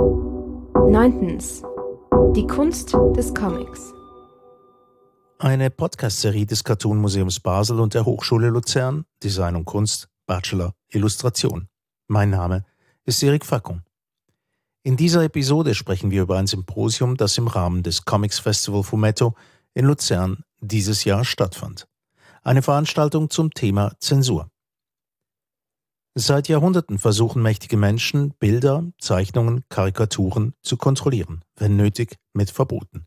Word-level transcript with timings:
Neuntens. 0.00 1.62
Die 2.34 2.46
Kunst 2.46 2.94
des 3.14 3.34
Comics. 3.34 3.92
Eine 5.38 5.70
Podcast-Serie 5.70 6.46
des 6.46 6.64
Cartoon 6.64 6.98
Museums 6.98 7.38
Basel 7.38 7.80
und 7.80 7.92
der 7.92 8.06
Hochschule 8.06 8.48
Luzern, 8.48 9.04
Design 9.22 9.56
und 9.56 9.66
Kunst, 9.66 10.08
Bachelor, 10.26 10.72
Illustration. 10.88 11.68
Mein 12.08 12.30
Name 12.30 12.64
ist 13.04 13.22
Erik 13.22 13.44
Fackung. 13.44 13.82
In 14.82 14.96
dieser 14.96 15.22
Episode 15.22 15.74
sprechen 15.74 16.10
wir 16.10 16.22
über 16.22 16.38
ein 16.38 16.46
Symposium, 16.46 17.18
das 17.18 17.36
im 17.36 17.48
Rahmen 17.48 17.82
des 17.82 18.06
Comics 18.06 18.38
Festival 18.38 18.82
Fumetto 18.82 19.34
in 19.74 19.84
Luzern 19.84 20.44
dieses 20.60 21.04
Jahr 21.04 21.26
stattfand. 21.26 21.86
Eine 22.42 22.62
Veranstaltung 22.62 23.28
zum 23.28 23.52
Thema 23.52 23.92
Zensur. 24.00 24.48
Seit 26.16 26.48
Jahrhunderten 26.48 26.98
versuchen 26.98 27.40
mächtige 27.40 27.76
Menschen, 27.76 28.34
Bilder, 28.40 28.84
Zeichnungen, 28.98 29.64
Karikaturen 29.68 30.54
zu 30.60 30.76
kontrollieren, 30.76 31.44
wenn 31.56 31.76
nötig 31.76 32.16
mit 32.32 32.50
Verboten. 32.50 33.06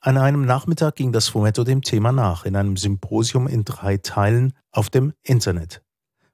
An 0.00 0.16
einem 0.16 0.44
Nachmittag 0.44 0.96
ging 0.96 1.12
das 1.12 1.28
Fumetto 1.28 1.62
dem 1.62 1.82
Thema 1.82 2.10
nach 2.10 2.44
in 2.44 2.56
einem 2.56 2.76
Symposium 2.76 3.46
in 3.46 3.64
drei 3.64 3.98
Teilen 3.98 4.52
auf 4.72 4.90
dem 4.90 5.12
Internet. 5.22 5.82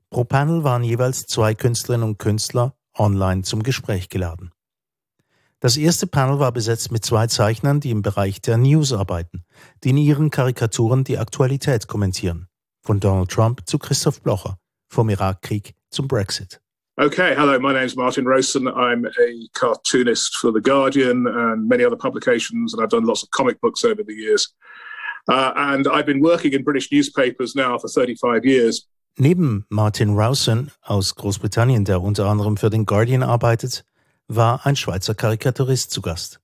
Pro 0.09 0.25
Panel 0.25 0.65
waren 0.65 0.85
jeweils 0.85 1.27
zwei 1.27 1.55
Künstlerinnen 1.55 2.09
und 2.09 2.19
Künstler 2.19 2.75
online 2.97 3.43
zum 3.43 3.63
Gespräch 3.63 4.09
geladen. 4.09 4.53
Das 5.61 5.77
erste 5.77 6.07
Panel 6.07 6.39
war 6.39 6.53
besetzt 6.53 6.93
mit 6.93 7.05
zwei 7.05 7.27
Zeichnern, 7.27 7.81
die 7.81 7.91
im 7.91 8.03
Bereich 8.03 8.41
der 8.41 8.57
News 8.57 8.93
arbeiten, 8.93 9.45
die 9.83 9.91
in 9.91 9.97
ihren 9.99 10.31
Karikaturen 10.31 11.05
die 11.05 11.19
Aktualität 11.19 11.89
kommentieren. 11.89 12.49
Von 12.83 13.01
Donald 13.01 13.31
Trump 13.31 13.63
zu 13.67 13.79
Christoph 13.79 14.21
Blocher, 14.21 14.59
vom 14.95 15.11
Irakkrieg 15.11 15.75
zum 15.91 16.09
Brexit. 16.09 16.61
Okay, 16.97 17.35
hello, 17.35 17.59
my 17.59 17.73
name 17.73 17.87
is 17.87 17.97
Martin 17.97 18.25
Rosen. 18.25 18.69
I'm 18.69 19.05
a 19.05 19.49
cartoonist 19.53 20.37
for 20.37 20.53
The 20.53 20.61
Guardian 20.61 21.27
and 21.27 21.69
many 21.69 21.85
other 21.85 21.97
publications, 21.97 22.73
and 22.73 22.81
I've 22.81 22.91
done 22.91 23.05
lots 23.05 23.25
of 23.25 23.31
comic 23.31 23.61
books 23.61 23.85
over 23.85 24.05
the 24.05 24.15
years. 24.15 24.55
Uh, 25.27 25.53
and 25.57 25.89
I've 25.89 26.07
been 26.07 26.21
working 26.21 26.53
in 26.53 26.63
British 26.63 26.93
newspapers 26.93 27.57
now 27.57 27.79
for 27.79 27.89
35 27.89 28.45
years. 28.45 28.87
Neben 29.19 29.65
Martin 29.71 30.15
Rowson 30.15 30.71
aus 30.83 31.17
Großbritannien, 31.17 31.85
der 31.85 32.01
unter 32.01 32.27
anderem 32.27 32.57
für 32.57 32.71
den 32.71 32.87
Guardian 32.87 33.25
arbeitet, 33.25 33.85
war 34.29 34.65
ein 34.65 34.77
Schweizer 34.77 35.17
Karikaturist 35.17 35.91
zu 35.91 36.01
Gast. 36.01 36.39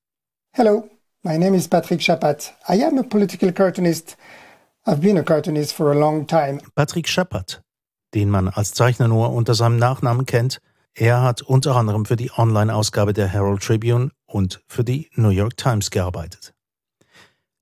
Hello, 0.53 0.89
my 1.23 1.39
name 1.39 1.55
is 1.55 1.69
Patrick 1.69 2.01
Chapat. 2.01 2.53
I 2.69 2.83
am 2.83 2.98
a 2.98 3.05
political 3.05 3.53
cartoonist. 3.53 4.17
I've 4.85 5.01
been 5.01 5.19
a 5.19 5.23
cartoonist 5.23 5.75
for 5.75 5.92
a 5.92 5.95
long 5.95 6.27
time. 6.27 6.61
Patrick 6.75 7.07
Chapat 7.07 7.61
den 8.14 8.30
man 8.30 8.48
als 8.48 8.72
Zeichner 8.72 9.08
nur 9.08 9.33
unter 9.33 9.55
seinem 9.55 9.77
Nachnamen 9.77 10.27
kennt. 10.27 10.61
Er 10.94 11.22
hat 11.22 11.42
unter 11.42 11.77
anderem 11.77 12.05
für 12.05 12.17
die 12.17 12.30
Online-Ausgabe 12.36 13.12
der 13.12 13.28
Herald 13.28 13.62
Tribune 13.62 14.11
und 14.27 14.61
für 14.67 14.84
die 14.84 15.08
New 15.14 15.30
York 15.30 15.56
Times 15.56 15.91
gearbeitet. 15.91 16.52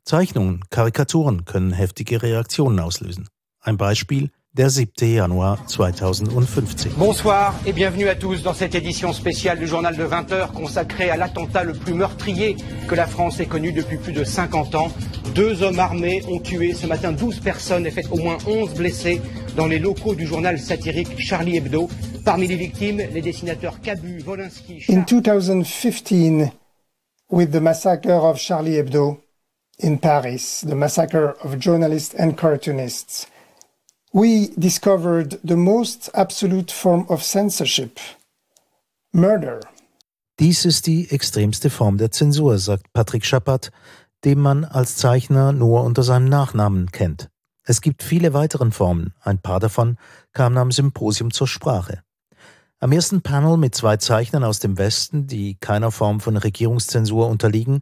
Zeichnungen, 0.04 0.64
Karikaturen 0.70 1.44
können 1.44 1.72
heftige 1.72 2.22
Reaktionen 2.22 2.80
auslösen. 2.80 3.28
Ein 3.60 3.76
Beispiel 3.76 4.30
der 4.52 4.70
7. 4.70 4.90
Januar 5.14 5.58
2015. 5.66 6.92
Bonsoir 6.96 7.54
et 7.66 7.74
bienvenue 7.74 8.08
à 8.08 8.14
tous 8.14 8.42
dans 8.42 8.54
cette 8.54 8.74
édition 8.74 9.12
spéciale 9.12 9.58
du 9.58 9.66
journal 9.66 9.96
de 9.96 10.02
20 10.02 10.32
heures 10.32 10.52
consacrée 10.52 11.10
à 11.10 11.16
l'attentat 11.16 11.62
le 11.62 11.74
plus 11.74 11.92
meurtrier 11.92 12.56
que 12.88 12.94
la 12.94 13.06
France 13.06 13.38
ait 13.38 13.46
connu 13.46 13.72
depuis 13.72 13.98
plus 13.98 14.14
de 14.14 14.24
50 14.24 14.74
ans. 14.74 14.90
Deux 15.34 15.62
hommes 15.62 15.78
armés 15.78 16.22
ont 16.26 16.40
tué 16.40 16.72
ce 16.72 16.86
matin 16.86 17.12
12 17.12 17.40
personnes 17.40 17.86
et 17.86 17.90
fait 17.90 18.08
au 18.10 18.16
moins 18.16 18.38
11 18.46 18.74
blessés 18.74 19.20
dans 19.58 19.66
les 19.66 19.80
locaux 19.80 20.14
du 20.14 20.24
journal 20.24 20.56
satirique 20.56 21.18
Charlie 21.18 21.56
Hebdo. 21.56 21.90
Parmi 22.24 22.46
les 22.46 22.54
victimes, 22.54 23.02
les 23.12 23.20
dessinateurs 23.20 23.80
Cabu, 23.80 24.20
Volinsky. 24.20 24.84
In 24.88 25.04
2015, 25.04 26.52
with 27.28 27.50
the 27.50 27.60
massacre 27.60 28.12
of 28.12 28.38
Charlie 28.38 28.76
Hebdo 28.76 29.20
in 29.80 29.96
Paris, 29.98 30.60
the 30.60 30.76
massacre 30.76 31.34
of 31.42 31.58
journalists 31.58 32.14
and 32.14 32.36
cartoonists, 32.36 33.26
we 34.12 34.50
discovered 34.56 35.40
the 35.42 35.56
most 35.56 36.08
absolute 36.14 36.70
form 36.70 37.04
of 37.08 37.24
censorship 37.24 37.98
murder. 39.12 39.60
Dies 40.38 40.64
ist 40.64 40.86
die 40.86 41.10
extremste 41.10 41.68
Form 41.68 41.98
der 41.98 42.12
Zensur, 42.12 42.58
sagt 42.58 42.92
Patrick 42.92 43.24
Schappert, 43.24 43.72
den 44.24 44.38
man 44.38 44.64
als 44.64 44.94
Zeichner 44.94 45.52
nur 45.52 45.82
unter 45.82 46.04
seinem 46.04 46.28
Nachnamen 46.28 46.92
kennt. 46.92 47.28
Es 47.70 47.82
gibt 47.82 48.02
viele 48.02 48.32
weitere 48.32 48.70
Formen, 48.70 49.12
ein 49.20 49.42
paar 49.42 49.60
davon 49.60 49.98
kamen 50.32 50.56
am 50.56 50.72
Symposium 50.72 51.30
zur 51.30 51.46
Sprache. 51.46 52.02
Am 52.80 52.92
ersten 52.92 53.20
Panel 53.20 53.58
mit 53.58 53.74
zwei 53.74 53.98
Zeichnern 53.98 54.42
aus 54.42 54.58
dem 54.58 54.78
Westen, 54.78 55.26
die 55.26 55.54
keiner 55.60 55.90
Form 55.90 56.20
von 56.20 56.38
Regierungszensur 56.38 57.28
unterliegen, 57.28 57.80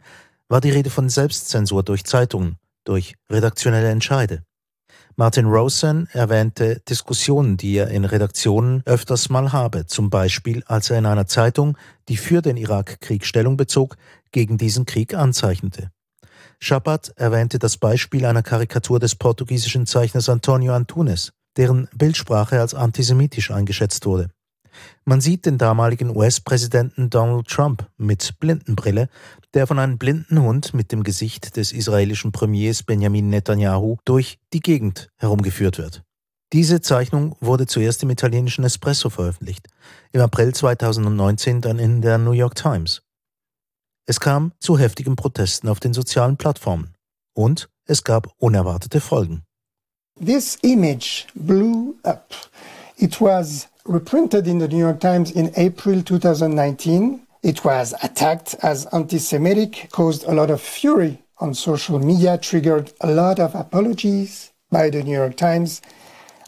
war 0.49 0.61
die 0.61 0.71
Rede 0.71 0.91
von 0.91 1.09
Selbstzensur 1.09 1.85
durch 1.85 2.03
Zeitungen, 2.05 2.59
durch 2.83 3.15
redaktionelle 3.31 3.91
Entscheide. 3.91 4.43
Martin 5.15 5.47
Rosen 5.47 6.09
erwähnte 6.11 6.81
Diskussionen, 6.89 7.57
die 7.57 7.77
er 7.77 7.87
in 7.87 8.05
Redaktionen 8.05 8.83
öfters 8.87 9.29
mal 9.29 9.53
habe, 9.53 9.87
zum 9.87 10.11
Beispiel 10.11 10.65
als 10.67 10.91
er 10.91 10.99
in 10.99 11.07
einer 11.07 11.29
Zeitung, 11.29 11.79
die 12.09 12.17
für 12.17 12.43
den 12.43 12.57
Irakkrieg 12.57 13.25
Stellung 13.25 13.57
bezog, 13.57 13.97
gegen 14.33 14.59
diesen 14.59 14.85
Krieg 14.85 15.15
anzeichnete. 15.15 15.93
Schabat 16.59 17.13
erwähnte 17.17 17.59
das 17.59 17.77
Beispiel 17.77 18.25
einer 18.25 18.43
Karikatur 18.43 18.99
des 18.99 19.15
portugiesischen 19.15 19.87
Zeichners 19.87 20.29
Antonio 20.29 20.75
Antunes, 20.75 21.33
deren 21.57 21.89
Bildsprache 21.95 22.61
als 22.61 22.75
antisemitisch 22.75 23.51
eingeschätzt 23.51 24.07
wurde. 24.07 24.31
Man 25.05 25.21
sieht 25.21 25.47
den 25.47 25.59
damaligen 25.59 26.15
US-Präsidenten 26.15 27.09
Donald 27.09 27.49
Trump 27.49 27.89
mit 27.97 28.35
Blindenbrille, 28.41 29.09
der 29.55 29.67
von 29.67 29.79
einem 29.79 29.99
blinden 29.99 30.43
Hund 30.43 30.75
mit 30.75 30.93
dem 30.93 31.03
Gesicht 31.03 31.57
des 31.57 31.73
israelischen 31.73 32.33
Premiers 32.33 32.83
Benjamin 32.83 33.31
Netanyahu 33.31 33.97
durch 34.05 34.39
die 34.53 34.61
Gegend 34.61 35.09
herumgeführt 35.17 35.79
wird. 35.79 36.03
Diese 36.53 36.81
Zeichnung 36.81 37.37
wurde 37.41 37.67
zuerst 37.67 38.03
im 38.03 38.11
italienischen 38.11 38.65
Espresso 38.65 39.11
veröffentlicht, 39.11 39.67
im 40.13 40.21
April 40.21 40.55
2019 40.55 41.61
dann 41.61 41.79
in 41.79 42.03
der 42.03 42.19
New 42.19 42.33
York 42.33 42.55
Times. 42.55 43.03
Es 44.09 44.21
kam 44.21 44.53
zu 44.61 44.79
heftigen 44.79 45.17
Protesten 45.17 45.69
auf 45.69 45.81
den 45.81 45.93
sozialen 45.93 46.37
Plattformen 46.37 46.95
und 47.35 47.69
es 47.87 48.05
gab 48.05 48.29
unerwartete 48.39 49.01
Folgen. 49.01 49.43
This 50.25 50.57
image 50.63 51.27
blew 51.35 51.97
up. 52.05 52.33
It 52.97 53.21
was 53.21 53.69
reprinted 53.85 54.47
in 54.47 54.61
the 54.61 54.69
New 54.69 54.79
York 54.79 55.01
Times 55.01 55.33
in 55.33 55.51
April 55.57 56.03
2019. 56.03 57.27
It 57.43 57.65
was 57.65 57.95
attacked 57.95 58.57
as 58.63 58.87
anti 58.93 59.19
Semitic, 59.19 59.89
caused 59.91 60.25
a 60.29 60.33
lot 60.33 60.51
of 60.51 60.61
fury 60.61 61.19
on 61.39 61.55
social 61.55 61.99
media, 61.99 62.39
triggered 62.39 62.93
a 63.01 63.11
lot 63.11 63.41
of 63.41 63.55
apologies 63.55 64.53
by 64.71 64.89
the 64.89 65.03
New 65.03 65.17
York 65.17 65.37
Times, 65.37 65.83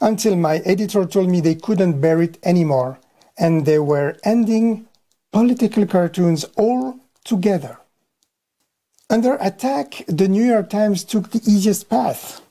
until 0.00 0.36
my 0.36 0.58
editor 0.58 1.04
told 1.04 1.28
me 1.28 1.40
they 1.40 1.56
couldn't 1.56 2.00
bear 2.00 2.22
it 2.22 2.38
anymore 2.44 2.98
and 3.36 3.66
they 3.66 3.78
were 3.78 4.16
ending 4.24 4.86
political 5.32 5.86
cartoons 5.86 6.44
all 6.56 6.97
together. 7.28 7.78
Under 9.10 9.36
attack, 9.40 10.04
the 10.06 10.28
New 10.28 10.44
York 10.44 10.68
Times 10.70 11.04
took 11.04 11.30
the 11.30 11.40
easiest 11.46 11.88
path. 11.88 12.42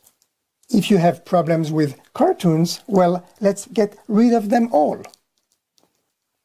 If 0.70 0.90
you 0.92 0.98
have 0.98 1.24
problems 1.24 1.72
with 1.72 1.96
cartoons, 2.14 2.82
well, 2.88 3.24
let's 3.40 3.68
get 3.74 3.98
rid 4.08 4.34
of 4.34 4.50
them 4.50 4.70
all. 4.72 5.02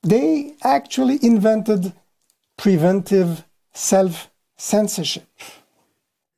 They 0.02 0.54
actually 0.62 1.18
invented 1.22 1.92
preventive 2.56 3.44
self-censorship. 3.72 5.26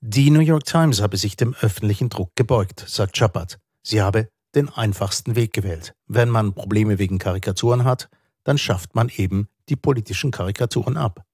Die 0.00 0.31
New 0.31 0.41
York 0.41 0.65
Times 0.65 1.00
habe 1.00 1.16
sich 1.16 1.37
dem 1.37 1.54
öffentlichen 1.60 2.10
Druck 2.10 2.37
gebeugt, 2.37 2.84
sagt 2.87 3.16
Chapat. 3.16 3.59
Sie 3.83 4.00
habe 4.00 4.28
den 4.54 4.69
einfachsten 4.69 5.34
Weg 5.34 5.53
gewählt. 5.53 5.94
Wenn 6.06 6.31
man 6.31 6.53
Probleme 6.53 6.99
wegen 6.99 7.19
Karikaturen 7.19 7.84
hat, 7.84 8.09
dann 8.44 8.59
schafft 8.59 8.94
man 8.94 9.10
eben 9.16 9.49
die 9.69 9.77
politischen 9.77 10.31
Karikaturen 10.31 10.97
ab. 10.97 11.25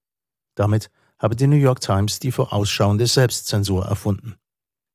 Damit 0.61 0.91
habe 1.17 1.35
die 1.35 1.47
New 1.47 1.55
York 1.55 1.81
Times 1.81 2.19
die 2.19 2.31
vorausschauende 2.31 3.07
Selbstzensur 3.07 3.83
erfunden. 3.87 4.35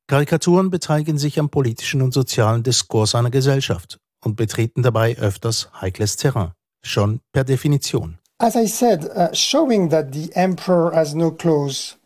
Karikaturen 0.06 0.70
beteiligen 0.70 1.18
sich 1.18 1.40
am 1.40 1.50
politischen 1.50 2.02
und 2.02 2.14
sozialen 2.14 2.62
Diskurs 2.62 3.16
einer 3.16 3.30
Gesellschaft 3.30 3.98
und 4.24 4.36
betreten 4.36 4.84
dabei 4.84 5.16
öfters 5.18 5.68
heikles 5.80 6.16
Terrain, 6.16 6.52
schon 6.84 7.18
per 7.32 7.42
Definition. 7.42 8.18
As 8.38 8.54
I 8.54 8.68
said, 8.68 9.06
uh, 9.06 9.34
showing 9.34 9.90
that 9.90 10.14
the 10.14 10.30
emperor 10.36 10.94
has 10.94 11.14
no 11.14 11.32
clothes, 11.32 11.96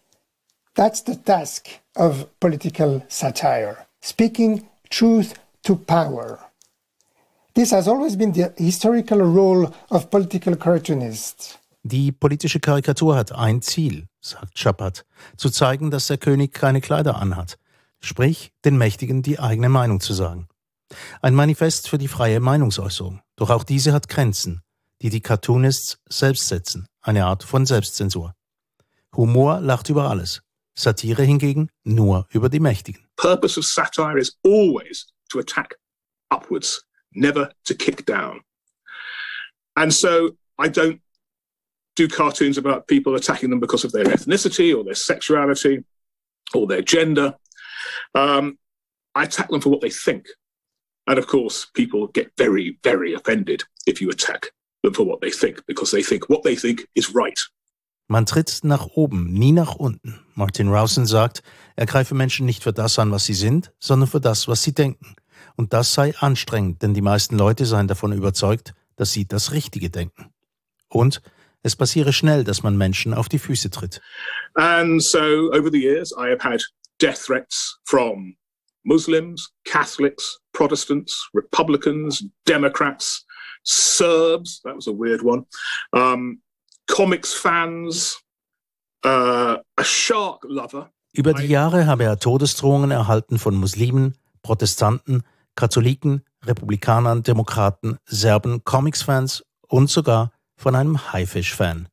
that's 0.75 1.05
the 1.05 1.17
task 1.17 1.69
of 1.97 2.27
political 2.41 3.03
satire. 3.09 3.77
Speaking 4.01 4.63
truth 4.89 5.35
to 5.65 5.77
power. 5.77 6.39
This 7.55 7.73
has 7.73 7.87
always 7.87 8.17
been 8.17 8.33
the 8.33 8.55
historical 8.57 9.21
role 9.21 9.71
of 9.91 10.11
political 10.11 10.57
cartoonists. 10.57 11.60
Die 11.83 12.13
politische 12.13 12.61
Karikatur 12.61 13.17
hat 13.17 13.33
ein 13.33 13.63
Ziel, 13.63 14.07
sagt 14.21 14.59
Chapat, 14.59 15.07
zu 15.37 15.49
zeigen, 15.49 15.91
dass 15.91 16.09
der 16.09 16.19
König 16.19 16.53
keine 16.53 16.83
Kleider 16.83 17.17
anhat, 17.17 17.59
sprich 18.01 18.53
den 18.65 18.77
Mächtigen 18.77 19.23
die 19.23 19.39
eigene 19.39 19.71
Meinung 19.71 20.01
zu 20.01 20.13
sagen. 20.13 20.49
Ein 21.23 21.35
Manifest 21.35 21.89
für 21.89 21.99
die 21.99 22.09
freie 22.09 22.41
Meinungsäußerung. 22.41 23.23
Doch 23.37 23.51
auch 23.51 23.65
diese 23.65 23.93
hat 23.93 24.09
Grenzen, 24.09 24.61
die 25.01 25.09
die 25.09 25.23
Cartoonists 25.23 25.99
selbst 26.09 26.49
setzen, 26.49 26.87
eine 27.01 27.25
Art 27.25 27.45
von 27.45 27.65
Selbstzensur. 27.65 28.35
Humor 29.17 29.61
lacht 29.61 29.89
über 29.89 30.11
alles, 30.11 30.43
Satire 30.75 31.23
hingegen 31.23 31.71
nur 31.85 32.27
über 32.31 32.49
die 32.49 32.61
Mächtigen. 32.61 33.07
Purpose 33.17 33.59
of 33.59 33.65
satire 33.65 34.19
is 34.19 34.37
always 34.45 35.07
to 35.31 35.39
attack 35.39 35.77
upwards, 36.31 36.85
never 37.13 37.51
to 37.65 37.75
kick 37.75 38.05
down. 38.07 38.41
And 39.75 39.93
so 39.93 40.37
I 40.59 40.69
don't 40.69 41.01
do 42.01 42.09
cartoons 42.09 42.57
about 42.57 42.87
people 42.87 43.15
attacking 43.15 43.51
them 43.51 43.61
because 43.61 43.85
of 43.85 43.93
their 43.93 44.05
ethnicity 44.05 44.77
or 44.77 44.85
their 44.85 44.95
sexuality 44.95 45.85
or 46.55 46.67
their 46.67 46.83
gender. 46.83 47.35
Um, 48.15 48.59
I 49.15 49.25
attack 49.25 49.51
them 49.51 49.61
for 49.61 49.71
what 49.71 49.83
they 49.83 49.91
think. 49.91 50.27
And 51.07 51.19
of 51.19 51.27
course, 51.27 51.67
people 51.75 52.07
get 52.09 52.33
very, 52.39 52.79
very 52.83 53.15
offended 53.15 53.65
if 53.87 54.01
you 54.01 54.11
attack 54.11 54.53
them 54.83 54.95
for 54.95 55.05
what 55.05 55.21
they 55.21 55.31
think, 55.31 55.63
because 55.67 55.91
they 55.91 56.03
think 56.03 56.29
what 56.29 56.43
they 56.43 56.57
think 56.57 56.87
is 56.95 57.15
right. 57.15 57.39
Man 58.09 58.27
tritt 58.27 58.65
nach 58.65 58.87
oben, 58.95 59.33
nie 59.33 59.53
nach 59.53 59.77
unten. 59.77 60.19
Martin 60.35 60.69
Rowson 60.69 61.07
sagt, 61.07 61.43
er 61.77 61.87
greife 61.87 62.15
Menschen 62.15 62.47
nicht 62.47 62.63
für 62.63 62.73
das 62.73 62.99
an, 62.99 63.13
was 63.13 63.25
sie 63.25 63.35
sind, 63.35 63.73
sondern 63.79 64.09
für 64.09 64.21
das, 64.21 64.49
was 64.49 64.63
sie 64.63 64.73
denken. 64.73 65.15
Und 65.57 65.73
das 65.73 65.95
sei 65.95 66.15
anstrengend, 66.19 66.83
denn 66.83 66.95
die 66.95 67.03
meisten 67.03 67.37
Leute 67.37 67.67
seien 67.67 67.89
davon 67.89 68.13
überzeugt, 68.13 68.73
dass 68.97 69.13
sie 69.13 69.29
das 69.29 69.53
Richtige 69.53 69.91
denken. 69.91 70.33
Und 70.89 71.23
es 71.63 71.77
passiere 71.77 72.13
schnell, 72.13 72.45
dass 72.45 72.63
man 72.63 72.77
Menschen 72.77 73.15
auf 73.15 73.29
die 73.29 73.39
Füße 73.39 73.71
tritt. 73.71 74.01
And 74.55 75.03
so 75.03 75.51
over 75.53 75.71
the 75.71 75.81
years 75.81 76.13
I 76.13 76.31
have 76.31 76.43
had 76.43 76.63
death 77.01 77.25
threats 77.27 77.79
from 77.85 78.37
Muslims, 78.85 79.51
Catholics, 79.65 80.39
Protestants, 80.53 81.29
Republicans, 81.35 82.25
Democrats, 82.47 83.27
Serbs, 83.63 84.61
that 84.63 84.75
was 84.75 84.87
a 84.87 84.93
weird 84.93 85.23
one, 85.23 85.45
um, 85.93 86.41
comics 86.87 87.35
fans, 87.35 88.19
uh, 89.05 89.57
a 89.77 89.85
shark 89.85 90.45
lover. 90.45 90.91
Über 91.13 91.35
die 91.35 91.49
Jahre 91.49 91.87
habe 91.87 92.05
er 92.05 92.19
Todesdrohungen 92.19 92.93
erhalten 92.93 93.39
von 93.39 93.57
Muslimen, 93.57 94.17
Protestanten, 94.43 95.25
Katholiken, 95.57 96.23
Republikanern, 96.45 97.25
Demokraten, 97.25 97.99
Serben, 98.07 98.63
Comics-Fans 98.65 99.45
und 99.67 99.91
sogar 99.91 100.33
von 100.61 100.77
einem 100.77 101.13
Haifisch-Fan. 101.13 101.89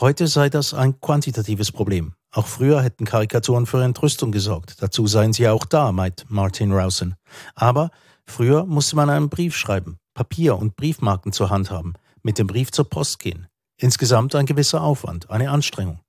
Heute 0.00 0.28
sei 0.28 0.48
das 0.48 0.72
ein 0.72 0.98
quantitatives 0.98 1.70
Problem. 1.70 2.14
Auch 2.30 2.46
früher 2.46 2.82
hätten 2.82 3.04
Karikaturen 3.04 3.66
für 3.66 3.84
Entrüstung 3.84 4.32
gesorgt. 4.32 4.76
Dazu 4.80 5.06
seien 5.06 5.34
sie 5.34 5.46
auch 5.46 5.66
da, 5.66 5.92
meint 5.92 6.24
Martin 6.30 6.72
Rowson. 6.72 7.16
Aber 7.54 7.90
früher 8.24 8.64
musste 8.64 8.96
man 8.96 9.10
einen 9.10 9.28
Brief 9.28 9.54
schreiben, 9.54 9.98
Papier 10.14 10.56
und 10.56 10.74
Briefmarken 10.76 11.32
zur 11.32 11.50
Hand 11.50 11.70
haben, 11.70 11.94
mit 12.22 12.38
dem 12.38 12.46
Brief 12.46 12.70
zur 12.70 12.88
Post 12.88 13.18
gehen. 13.18 13.46
Insgesamt 13.76 14.34
ein 14.34 14.46
gewisser 14.46 14.82
Aufwand, 14.82 15.30
eine 15.30 15.50
Anstrengung. 15.50 16.00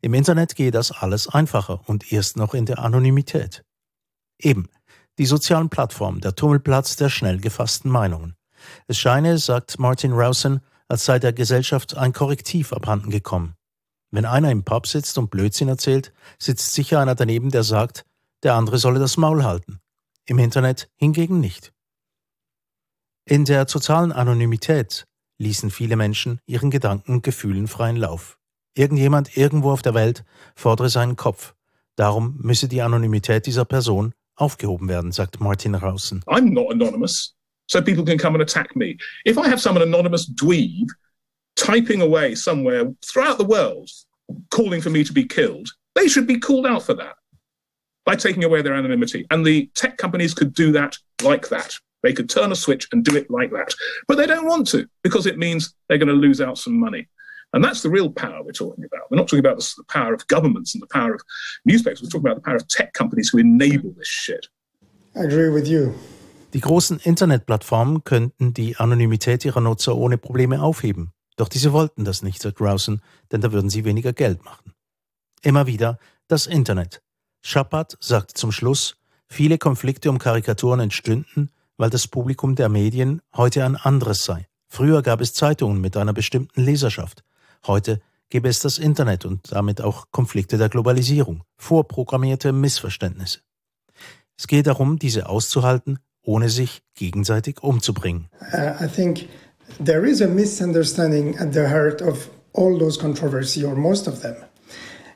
Im 0.00 0.14
Internet 0.14 0.54
gehe 0.54 0.70
das 0.70 0.92
alles 0.92 1.26
einfacher 1.26 1.80
und 1.88 2.12
erst 2.12 2.36
noch 2.36 2.54
in 2.54 2.66
der 2.66 2.78
Anonymität. 2.78 3.64
Eben, 4.38 4.68
die 5.18 5.26
sozialen 5.26 5.68
Plattformen, 5.68 6.20
der 6.20 6.36
Tummelplatz 6.36 6.94
der 6.94 7.08
schnell 7.08 7.40
gefassten 7.40 7.90
Meinungen. 7.90 8.36
Es 8.86 8.98
scheine, 8.98 9.38
sagt 9.38 9.78
Martin 9.78 10.12
Rowson, 10.12 10.60
als 10.88 11.04
sei 11.04 11.18
der 11.18 11.32
Gesellschaft 11.32 11.96
ein 11.96 12.12
Korrektiv 12.12 12.72
abhanden 12.72 13.10
gekommen. 13.10 13.54
Wenn 14.10 14.24
einer 14.24 14.50
im 14.50 14.64
Pub 14.64 14.86
sitzt 14.86 15.16
und 15.18 15.30
Blödsinn 15.30 15.68
erzählt, 15.68 16.12
sitzt 16.38 16.74
sicher 16.74 17.00
einer 17.00 17.14
daneben, 17.14 17.50
der 17.50 17.62
sagt, 17.62 18.04
der 18.42 18.54
andere 18.54 18.78
solle 18.78 18.98
das 18.98 19.16
Maul 19.16 19.44
halten. 19.44 19.78
Im 20.26 20.38
Internet 20.38 20.88
hingegen 20.96 21.40
nicht. 21.40 21.72
In 23.24 23.44
der 23.44 23.66
totalen 23.66 24.12
Anonymität 24.12 25.04
ließen 25.38 25.70
viele 25.70 25.96
Menschen 25.96 26.40
ihren 26.46 26.70
Gedanken 26.70 27.12
und 27.12 27.22
Gefühlen 27.22 27.68
freien 27.68 27.96
Lauf. 27.96 28.38
Irgendjemand 28.74 29.36
irgendwo 29.36 29.70
auf 29.70 29.82
der 29.82 29.94
Welt 29.94 30.24
fordere 30.54 30.88
seinen 30.88 31.16
Kopf. 31.16 31.54
Darum 31.96 32.36
müsse 32.40 32.68
die 32.68 32.82
Anonymität 32.82 33.46
dieser 33.46 33.64
Person 33.64 34.12
aufgehoben 34.36 34.88
werden, 34.88 35.12
sagt 35.12 35.40
Martin 35.40 35.74
Rausen. 35.74 36.22
I'm 36.26 36.52
not 36.52 36.70
anonymous, 36.70 37.36
so 37.70 37.80
people 37.80 38.04
can 38.04 38.18
come 38.18 38.34
and 38.34 38.42
attack 38.42 38.74
me. 38.74 38.98
If 39.24 39.38
I 39.38 39.48
have 39.48 39.60
some 39.60 39.76
anonymous 39.76 40.28
dweeb 40.28 40.88
typing 41.54 42.02
away 42.02 42.34
somewhere 42.34 42.92
throughout 43.04 43.38
the 43.38 43.44
world, 43.44 43.88
calling 44.50 44.80
for 44.80 44.90
me 44.90 45.04
to 45.04 45.12
be 45.12 45.24
killed, 45.24 45.68
they 45.94 46.08
should 46.08 46.26
be 46.26 46.38
called 46.38 46.66
out 46.66 46.82
for 46.82 46.94
that 46.94 47.14
by 48.04 48.16
taking 48.16 48.42
away 48.42 48.60
their 48.60 48.74
anonymity. 48.74 49.24
And 49.30 49.46
the 49.46 49.70
tech 49.76 49.98
companies 49.98 50.34
could 50.34 50.52
do 50.52 50.72
that 50.72 50.98
like 51.22 51.48
that. 51.50 51.76
They 52.02 52.12
could 52.12 52.28
turn 52.28 52.50
a 52.50 52.56
switch 52.56 52.88
and 52.90 53.04
do 53.04 53.14
it 53.14 53.30
like 53.30 53.52
that. 53.52 53.72
But 54.08 54.16
they 54.16 54.26
don't 54.26 54.46
want 54.46 54.66
to 54.68 54.88
because 55.04 55.26
it 55.26 55.38
means 55.38 55.72
they're 55.88 55.98
going 55.98 56.08
to 56.08 56.14
lose 56.14 56.40
out 56.40 56.58
some 56.58 56.78
money. 56.78 57.08
And 57.52 57.62
that's 57.62 57.82
the 57.82 57.90
real 57.90 58.10
power 58.10 58.42
we're 58.42 58.50
talking 58.50 58.84
about. 58.84 59.10
We're 59.10 59.18
not 59.18 59.28
talking 59.28 59.40
about 59.40 59.58
the 59.58 59.84
power 59.88 60.12
of 60.12 60.26
governments 60.26 60.74
and 60.74 60.82
the 60.82 60.88
power 60.88 61.14
of 61.14 61.22
newspapers. 61.64 62.02
We're 62.02 62.08
talking 62.08 62.26
about 62.26 62.36
the 62.36 62.46
power 62.46 62.56
of 62.56 62.66
tech 62.66 62.94
companies 62.94 63.28
who 63.28 63.38
enable 63.38 63.92
this 63.92 64.08
shit. 64.08 64.48
I 65.14 65.20
agree 65.20 65.50
with 65.50 65.68
you. 65.68 65.94
Die 66.52 66.60
großen 66.60 66.98
Internetplattformen 66.98 68.02
könnten 68.02 68.54
die 68.54 68.76
Anonymität 68.76 69.44
ihrer 69.44 69.60
Nutzer 69.60 69.96
ohne 69.96 70.18
Probleme 70.18 70.62
aufheben. 70.62 71.12
Doch 71.36 71.48
diese 71.48 71.72
wollten 71.72 72.04
das 72.04 72.22
nicht, 72.22 72.42
sagt 72.42 72.60
Rousen, 72.60 73.02
denn 73.30 73.40
da 73.40 73.52
würden 73.52 73.70
sie 73.70 73.84
weniger 73.84 74.12
Geld 74.12 74.44
machen. 74.44 74.74
Immer 75.42 75.66
wieder 75.66 75.98
das 76.26 76.46
Internet. 76.46 77.02
Schapat 77.40 77.96
sagt 78.00 78.36
zum 78.36 78.52
Schluss, 78.52 78.96
viele 79.26 79.58
Konflikte 79.58 80.10
um 80.10 80.18
Karikaturen 80.18 80.80
entstünden, 80.80 81.50
weil 81.76 81.88
das 81.88 82.08
Publikum 82.08 82.56
der 82.56 82.68
Medien 82.68 83.22
heute 83.34 83.64
ein 83.64 83.76
anderes 83.76 84.24
sei. 84.24 84.48
Früher 84.68 85.02
gab 85.02 85.20
es 85.20 85.32
Zeitungen 85.32 85.80
mit 85.80 85.96
einer 85.96 86.12
bestimmten 86.12 86.62
Leserschaft. 86.62 87.24
Heute 87.66 88.00
gäbe 88.28 88.48
es 88.48 88.58
das 88.58 88.78
Internet 88.78 89.24
und 89.24 89.52
damit 89.52 89.80
auch 89.80 90.10
Konflikte 90.10 90.58
der 90.58 90.68
Globalisierung, 90.68 91.44
vorprogrammierte 91.56 92.52
Missverständnisse. 92.52 93.40
Es 94.36 94.46
geht 94.46 94.66
darum, 94.66 94.98
diese 94.98 95.28
auszuhalten, 95.28 95.98
ohne 96.24 96.48
sich 96.48 96.82
gegenseitig 96.94 97.62
umzubringen. 97.62 98.28
Uh, 98.52 98.74
I 98.80 98.86
think 98.86 99.28
there 99.78 100.04
is 100.04 100.20
a 100.20 100.26
misunderstanding 100.26 101.36
at 101.38 101.52
the 101.52 101.68
heart 101.68 102.02
of 102.02 102.28
all 102.52 102.78
those 102.78 102.98
controversy 102.98 103.64
or 103.64 103.74
most 103.74 104.06
of 104.06 104.22
them. 104.22 104.36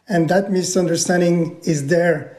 And 0.09 0.29
that 0.29 0.51
misunderstanding 0.51 1.57
is 1.65 1.87
there 1.87 2.37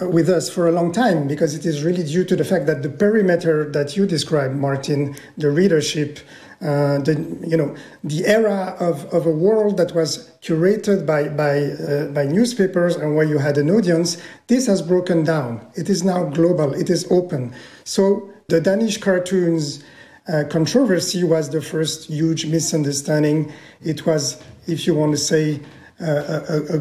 uh, 0.00 0.08
with 0.08 0.28
us 0.28 0.50
for 0.50 0.68
a 0.68 0.72
long 0.72 0.92
time 0.92 1.28
because 1.28 1.54
it 1.54 1.64
is 1.64 1.82
really 1.82 2.02
due 2.02 2.24
to 2.24 2.36
the 2.36 2.44
fact 2.44 2.66
that 2.66 2.82
the 2.82 2.90
perimeter 2.90 3.70
that 3.70 3.96
you 3.96 4.06
described, 4.06 4.54
Martin, 4.54 5.16
the 5.36 5.50
readership, 5.50 6.18
uh, 6.60 6.98
the 6.98 7.14
you 7.46 7.56
know 7.56 7.74
the 8.02 8.26
era 8.26 8.76
of, 8.80 9.04
of 9.12 9.26
a 9.26 9.30
world 9.30 9.76
that 9.76 9.94
was 9.94 10.30
curated 10.42 11.06
by 11.06 11.28
by 11.28 11.62
uh, 11.62 12.06
by 12.12 12.24
newspapers 12.24 12.96
and 12.96 13.14
where 13.14 13.24
you 13.26 13.38
had 13.38 13.56
an 13.58 13.70
audience 13.70 14.18
this 14.48 14.66
has 14.66 14.82
broken 14.82 15.22
down. 15.24 15.60
It 15.74 15.88
is 15.88 16.02
now 16.02 16.24
global. 16.24 16.74
It 16.74 16.90
is 16.90 17.06
open. 17.10 17.54
So 17.84 18.28
the 18.48 18.60
danish 18.60 18.98
cartoons 18.98 19.84
uh, 20.28 20.44
controversy 20.50 21.22
was 21.22 21.50
the 21.50 21.62
first 21.62 22.08
huge 22.08 22.46
misunderstanding. 22.46 23.52
It 23.82 24.04
was 24.04 24.42
if 24.66 24.86
you 24.86 24.94
want 24.94 25.12
to 25.12 25.18
say 25.18 25.60
uh, 26.00 26.04
a, 26.04 26.36
a, 26.48 26.78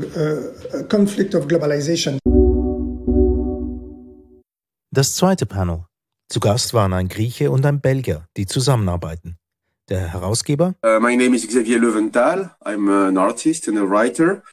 a, 0.80 0.80
a 0.80 0.84
conflict 0.86 1.34
of 1.34 1.48
globalization. 1.48 2.20
Das 4.92 5.14
zweite 5.14 5.46
Panel. 5.46 5.86
Zu 6.30 6.40
Gast 6.40 6.74
waren 6.74 6.92
ein 6.92 7.08
Grieche 7.08 7.52
und 7.52 7.66
ein 7.66 7.80
Belgier, 7.80 8.26
die 8.36 8.48
zusammenarbeiten. 8.48 9.37
Der 9.90 10.12
Herausgeber? 10.12 10.76
Uh, 10.84 11.00
my 11.00 11.16
name 11.16 11.34
is 11.34 11.44
Xavier 11.50 11.80
Leventhal. 11.80 12.52
I'm 12.66 12.90
an 12.90 13.18
artist 13.18 13.70
and 13.70 13.78
a 13.78 13.86
writer. 13.86 14.44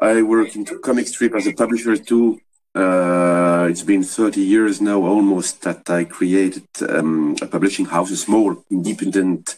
I 0.00 0.22
work 0.22 0.56
in 0.56 0.64
comic 0.80 1.06
strip 1.06 1.34
as 1.34 1.46
a 1.46 1.52
publisher 1.52 1.98
too. 1.98 2.40
Uh, 2.74 3.66
it's 3.68 3.82
been 3.82 4.02
30 4.02 4.40
years 4.40 4.80
now 4.80 5.02
almost 5.04 5.60
that 5.62 5.90
I 5.90 6.04
created 6.04 6.64
um, 6.88 7.36
a 7.42 7.46
publishing 7.46 7.84
house, 7.84 8.10
a 8.10 8.16
small 8.16 8.64
independent 8.70 9.56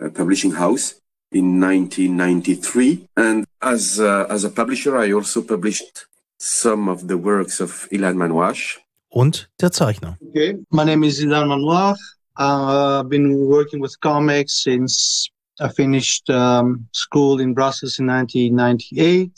uh, 0.00 0.08
publishing 0.08 0.52
house 0.52 0.94
in 1.30 1.60
1993. 1.60 3.06
And 3.16 3.44
as, 3.62 4.00
uh, 4.00 4.26
as 4.28 4.42
a 4.42 4.50
publisher, 4.50 4.98
I 4.98 5.12
also 5.12 5.42
published 5.42 6.06
some 6.38 6.88
of 6.88 7.06
the 7.06 7.16
works 7.16 7.60
of 7.60 7.86
Ilan 7.92 8.16
Manouach. 8.16 8.78
Und 9.10 9.48
der 9.60 9.70
Zeichner. 9.70 10.18
Okay, 10.30 10.56
my 10.70 10.82
name 10.82 11.04
is 11.04 11.22
Ilan 11.22 11.46
Manouach. 11.46 11.98
Uh, 12.36 13.00
I've 13.00 13.08
been 13.08 13.46
working 13.46 13.78
with 13.78 13.98
comics 14.00 14.64
since 14.64 15.30
I 15.60 15.68
finished 15.68 16.28
um, 16.30 16.88
school 16.92 17.38
in 17.38 17.54
Brussels 17.54 18.00
in 18.00 18.06
1998. 18.06 19.30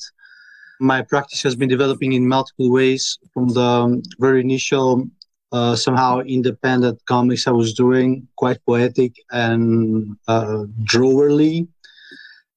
My 0.81 1.03
practice 1.03 1.43
has 1.43 1.55
been 1.55 1.69
developing 1.69 2.15
in 2.15 2.26
multiple 2.26 2.71
ways 2.71 3.19
from 3.35 3.49
the 3.49 4.03
very 4.19 4.41
initial, 4.41 5.11
uh, 5.53 5.76
somehow 5.76 6.21
independent 6.21 7.05
comics 7.05 7.47
I 7.47 7.50
was 7.50 7.75
doing, 7.75 8.26
quite 8.37 8.65
poetic 8.65 9.12
and 9.31 10.17
uh, 10.26 10.65
drawerly. 10.85 11.69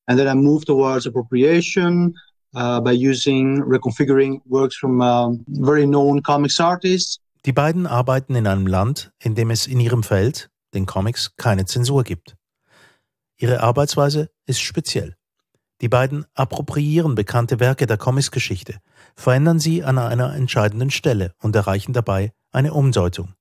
And 0.07 0.17
then 0.17 0.29
I 0.29 0.35
moved 0.35 0.67
towards 0.67 1.05
appropriation 1.05 2.13
uh, 2.55 2.79
by 2.79 2.93
using, 2.93 3.61
reconfiguring 3.61 4.39
works 4.47 4.77
from 4.77 5.01
um, 5.01 5.43
very 5.49 5.85
known 5.85 6.21
comics 6.21 6.61
artists 6.61 7.19
Die 7.45 7.53
beiden 7.53 7.87
arbeiten 7.87 8.35
in 8.35 8.47
einem 8.47 8.67
Land, 8.67 9.11
in 9.19 9.33
dem 9.35 9.49
es 9.49 9.65
in 9.65 9.79
ihrem 9.79 10.03
Feld, 10.03 10.49
den 10.73 10.85
Comics, 10.85 11.35
keine 11.37 11.65
Zensur 11.65 12.03
gibt. 12.03 12.35
Ihre 13.37 13.61
Arbeitsweise 13.61 14.29
ist 14.45 14.59
speziell. 14.59 15.15
Die 15.81 15.87
beiden 15.87 16.25
appropriieren 16.33 17.15
bekannte 17.15 17.61
Werke 17.61 17.87
der 17.87 17.97
Comics-Geschichte, 17.97 18.79
verändern 19.15 19.59
sie 19.59 19.85
an 19.85 19.97
einer 19.97 20.35
entscheidenden 20.35 20.91
Stelle 20.91 21.33
und 21.41 21.55
erreichen 21.55 21.93
dabei 21.93 22.33
eine 22.51 22.73
Umdeutung. 22.73 23.33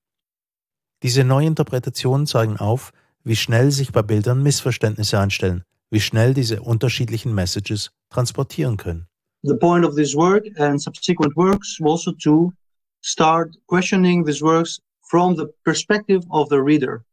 Diese 1.02 1.24
Neuinterpretationen 1.24 2.28
zeigen 2.28 2.56
auf, 2.56 2.92
wie 3.24 3.36
schnell 3.36 3.72
sich 3.72 3.90
bei 3.90 4.02
Bildern 4.02 4.42
Missverständnisse 4.44 5.18
einstellen, 5.18 5.64
wie 5.90 6.00
schnell 6.00 6.34
diese 6.34 6.62
unterschiedlichen 6.62 7.34
Messages 7.34 7.90
transportieren 8.10 8.76
können. 8.76 9.08
The 9.42 9.54
point 9.54 9.84
of 9.84 9.96
this 9.96 10.14
work 10.14 10.44
and 10.58 10.80
subsequent 10.80 11.36
works 11.36 11.78
was 11.80 12.06
also 12.06 12.12
to 12.12 12.52
start 13.00 13.56
questioning 13.66 14.24
these 14.24 14.42
works 14.42 14.80
from 15.08 15.36
the 15.36 15.48
perspective 15.64 16.22
of 16.30 16.48
the 16.48 16.62
reader. 16.62 17.04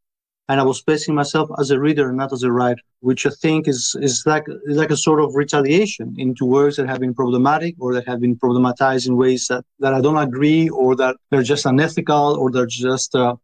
And 0.47 0.59
I 0.59 0.63
was 0.63 0.81
placing 0.81 1.15
myself 1.15 1.49
as 1.59 1.71
a 1.71 1.79
reader, 1.79 2.11
not 2.11 2.31
as 2.31 2.43
a 2.43 2.51
writer, 2.51 2.81
which 2.99 3.25
I 3.25 3.31
think 3.31 3.67
is, 3.67 3.95
is 3.99 4.23
like, 4.27 4.45
like 4.67 4.91
a 4.91 4.97
sort 4.97 5.19
of 5.19 5.33
retaliation 5.33 6.13
into 6.19 6.45
works 6.45 6.75
that 6.75 6.87
have 6.87 6.99
been 6.99 7.15
problematic 7.15 7.75
or 7.79 7.95
that 7.95 8.07
have 8.07 8.19
been 8.19 8.35
problematized 8.35 9.07
in 9.07 9.17
ways 9.17 9.47
that, 9.47 9.65
that 9.79 9.95
I 9.95 10.01
don't 10.01 10.17
agree 10.17 10.69
or 10.69 10.95
that 10.97 11.15
they're 11.31 11.41
just 11.41 11.65
unethical 11.65 12.35
or 12.35 12.51
they're 12.51 12.67
just, 12.67 13.15
uh, 13.15 13.35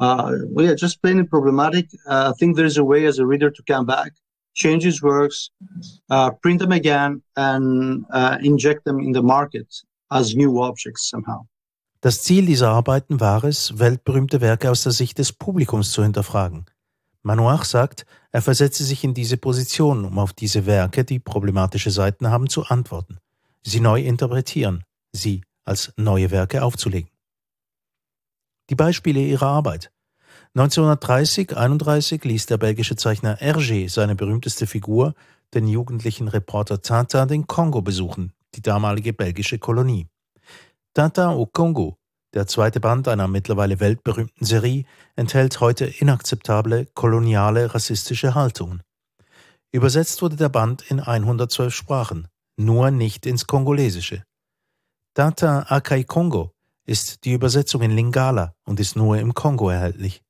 uh, 0.00 0.32
well, 0.48 0.66
yeah, 0.66 0.74
just 0.74 1.00
plain 1.02 1.24
problematic. 1.26 1.86
Uh, 2.08 2.32
I 2.34 2.38
think 2.38 2.56
there's 2.56 2.78
a 2.78 2.84
way 2.84 3.04
as 3.04 3.20
a 3.20 3.26
reader 3.26 3.50
to 3.50 3.62
come 3.68 3.86
back, 3.86 4.12
change 4.54 4.82
his 4.82 5.00
works, 5.02 5.50
uh, 6.08 6.32
print 6.32 6.58
them 6.58 6.72
again, 6.72 7.22
and 7.36 8.04
uh, 8.10 8.38
inject 8.42 8.84
them 8.86 8.98
in 8.98 9.12
the 9.12 9.22
market 9.22 9.72
as 10.10 10.34
new 10.34 10.60
objects 10.60 11.08
somehow. 11.08 11.42
Das 12.02 12.22
Ziel 12.22 12.46
dieser 12.46 12.70
Arbeiten 12.70 13.20
war 13.20 13.44
es, 13.44 13.78
weltberühmte 13.78 14.40
Werke 14.40 14.70
aus 14.70 14.84
der 14.84 14.92
Sicht 14.92 15.18
des 15.18 15.34
Publikums 15.34 15.92
zu 15.92 16.02
hinterfragen. 16.02 16.64
Manoach 17.22 17.64
sagt, 17.64 18.06
er 18.32 18.40
versetze 18.40 18.84
sich 18.84 19.04
in 19.04 19.12
diese 19.12 19.36
Position, 19.36 20.06
um 20.06 20.18
auf 20.18 20.32
diese 20.32 20.64
Werke, 20.64 21.04
die 21.04 21.18
problematische 21.18 21.90
Seiten 21.90 22.30
haben, 22.30 22.48
zu 22.48 22.64
antworten, 22.64 23.18
sie 23.62 23.80
neu 23.80 24.00
interpretieren, 24.00 24.84
sie 25.12 25.42
als 25.66 25.92
neue 25.96 26.30
Werke 26.30 26.62
aufzulegen. 26.62 27.10
Die 28.70 28.76
Beispiele 28.76 29.20
ihrer 29.20 29.48
Arbeit. 29.48 29.92
1930-31 30.56 32.26
ließ 32.26 32.46
der 32.46 32.56
belgische 32.56 32.96
Zeichner 32.96 33.36
Hergé 33.36 33.90
seine 33.90 34.16
berühmteste 34.16 34.66
Figur, 34.66 35.14
den 35.52 35.68
jugendlichen 35.68 36.28
Reporter 36.28 36.80
Tintin, 36.80 37.28
den 37.28 37.46
Kongo 37.46 37.82
besuchen, 37.82 38.32
die 38.54 38.62
damalige 38.62 39.12
belgische 39.12 39.58
Kolonie. 39.58 40.08
Tintin 40.92 41.26
au 41.26 41.46
Congo, 41.46 41.98
der 42.34 42.48
zweite 42.48 42.80
Band 42.80 43.06
einer 43.06 43.28
mittlerweile 43.28 43.78
weltberühmten 43.78 44.44
Serie, 44.44 44.84
enthält 45.14 45.60
heute 45.60 45.84
inakzeptable 45.86 46.86
koloniale 46.94 47.72
rassistische 47.72 48.34
Haltungen. 48.34 48.82
Übersetzt 49.70 50.20
wurde 50.20 50.34
der 50.34 50.48
Band 50.48 50.82
in 50.90 50.98
112 50.98 51.72
Sprachen, 51.72 52.26
nur 52.56 52.90
nicht 52.90 53.24
ins 53.24 53.46
Kongolesische. 53.46 54.24
Tintin 55.14 55.62
Akai 55.68 56.02
Kongo 56.02 56.50
ist 56.86 57.24
die 57.24 57.34
Übersetzung 57.34 57.82
in 57.82 57.92
Lingala 57.92 58.54
und 58.64 58.80
ist 58.80 58.96
nur 58.96 59.16
im 59.18 59.32
Kongo 59.32 59.70
erhältlich. 59.70 60.22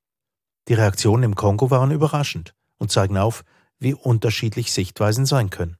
Die 0.67 0.75
Reaktionen 0.75 1.23
im 1.23 1.35
Kongo 1.35 1.71
waren 1.71 1.89
überraschend 1.89 2.53
und 2.77 2.91
zeigen 2.91 3.17
auf, 3.17 3.43
wie 3.79 3.95
unterschiedlich 3.95 4.71
Sichtweisen 4.71 5.25
sein 5.25 5.49
können. 5.49 5.77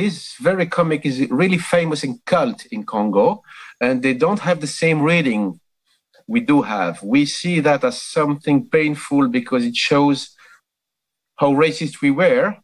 This 0.00 0.36
very 0.40 0.66
comic 0.66 1.04
is 1.04 1.30
really 1.30 1.58
famous 1.58 2.02
in 2.04 2.20
cult 2.24 2.64
in 2.70 2.84
Congo, 2.84 3.42
and 3.82 4.02
they 4.02 4.14
don't 4.14 4.40
have 4.40 4.58
the 4.60 4.72
same 4.82 5.02
reading 5.02 5.60
we 6.26 6.40
do 6.40 6.62
have. 6.62 7.02
We 7.02 7.26
see 7.26 7.60
that 7.60 7.84
as 7.84 8.00
something 8.00 8.70
painful 8.70 9.28
because 9.28 9.62
it 9.66 9.76
shows 9.76 10.18
how 11.36 11.52
racist 11.52 12.00
we 12.00 12.10
were, 12.10 12.56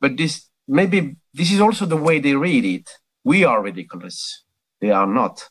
but 0.00 0.16
this 0.16 0.48
maybe 0.68 1.16
this 1.32 1.50
is 1.50 1.60
also 1.60 1.86
the 1.86 1.96
way 1.96 2.20
they 2.20 2.36
read 2.36 2.64
it. 2.64 2.88
We 3.24 3.44
are 3.44 3.60
ridiculous. 3.60 4.44
They 4.80 4.92
are 4.92 5.08
not. 5.08 5.50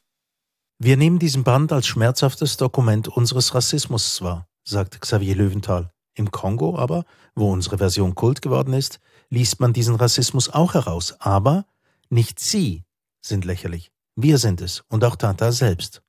Wir 0.80 0.96
nehmen 0.96 1.20
diesen 1.20 1.44
Band 1.44 1.74
als 1.74 1.88
schmerzhaftes 1.88 2.56
Dokument 2.56 3.10
unseres 3.10 3.54
Rassismus 3.54 4.22
wahr, 4.22 4.48
sagt 4.64 5.02
Xavier 5.02 5.36
Löwenthal. 5.36 5.92
Im 6.16 6.32
Kongo 6.32 6.78
aber, 6.78 7.04
wo 7.36 7.52
unsere 7.52 7.78
Version 7.78 8.16
Kult 8.16 8.42
geworden 8.42 8.74
ist, 8.74 9.00
liest 9.34 9.60
man 9.60 9.74
diesen 9.74 9.96
Rassismus 9.96 10.50
auch 10.50 10.76
heraus. 10.76 11.16
Aber 11.20 11.66
nicht 12.10 12.40
Sie 12.40 12.84
sind 13.20 13.46
lächerlich. 13.46 13.92
Wir 14.16 14.38
sind 14.38 14.62
es 14.62 14.84
und 14.90 15.04
auch 15.04 15.16
Tata 15.16 15.52
selbst. 15.52 16.04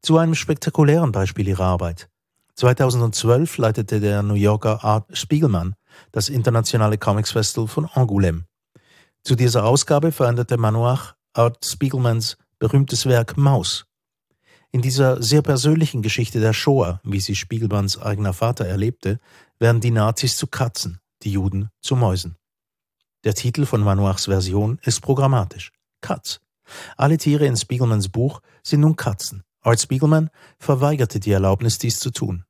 Zu 0.00 0.16
einem 0.16 0.34
spektakulären 0.34 1.12
Beispiel 1.12 1.46
ihrer 1.46 1.66
Arbeit. 1.66 2.08
2012 2.54 3.58
leitete 3.58 4.00
der 4.00 4.22
New 4.22 4.34
Yorker 4.34 4.82
Art 4.82 5.16
Spiegelmann 5.16 5.74
das 6.12 6.30
internationale 6.30 6.96
Comics 6.96 7.32
Festival 7.32 7.68
von 7.68 7.86
Angoulême. 7.86 8.44
Zu 9.22 9.34
dieser 9.34 9.64
Ausgabe 9.64 10.12
veränderte 10.12 10.56
Manoach 10.56 11.14
Art 11.34 11.64
Spiegelmans 11.64 12.38
berühmtes 12.58 13.04
Werk 13.04 13.36
Maus. 13.36 13.84
In 14.70 14.80
dieser 14.80 15.22
sehr 15.22 15.42
persönlichen 15.42 16.00
Geschichte 16.00 16.40
der 16.40 16.54
Shoah, 16.54 17.00
wie 17.04 17.20
sie 17.20 17.34
Spiegelmanns 17.34 18.00
eigener 18.00 18.32
Vater 18.32 18.64
erlebte, 18.64 19.20
werden 19.58 19.82
die 19.82 19.90
Nazis 19.90 20.36
zu 20.38 20.46
Katzen, 20.46 20.98
die 21.22 21.32
Juden 21.32 21.70
zu 21.80 21.96
Mäusen. 21.96 22.36
Der 23.24 23.34
Titel 23.34 23.66
von 23.66 23.82
Manoachs 23.82 24.24
Version 24.26 24.78
ist 24.82 25.00
programmatisch. 25.00 25.72
Katz. 26.00 26.40
Alle 26.96 27.18
Tiere 27.18 27.46
in 27.46 27.56
Spiegelmans 27.56 28.08
Buch 28.08 28.40
sind 28.62 28.80
nun 28.80 28.96
Katzen. 28.96 29.44
Art 29.60 29.80
Spiegelman 29.80 30.30
verweigerte 30.58 31.20
die 31.20 31.30
Erlaubnis, 31.30 31.78
dies 31.78 32.00
zu 32.00 32.10
tun. 32.10 32.44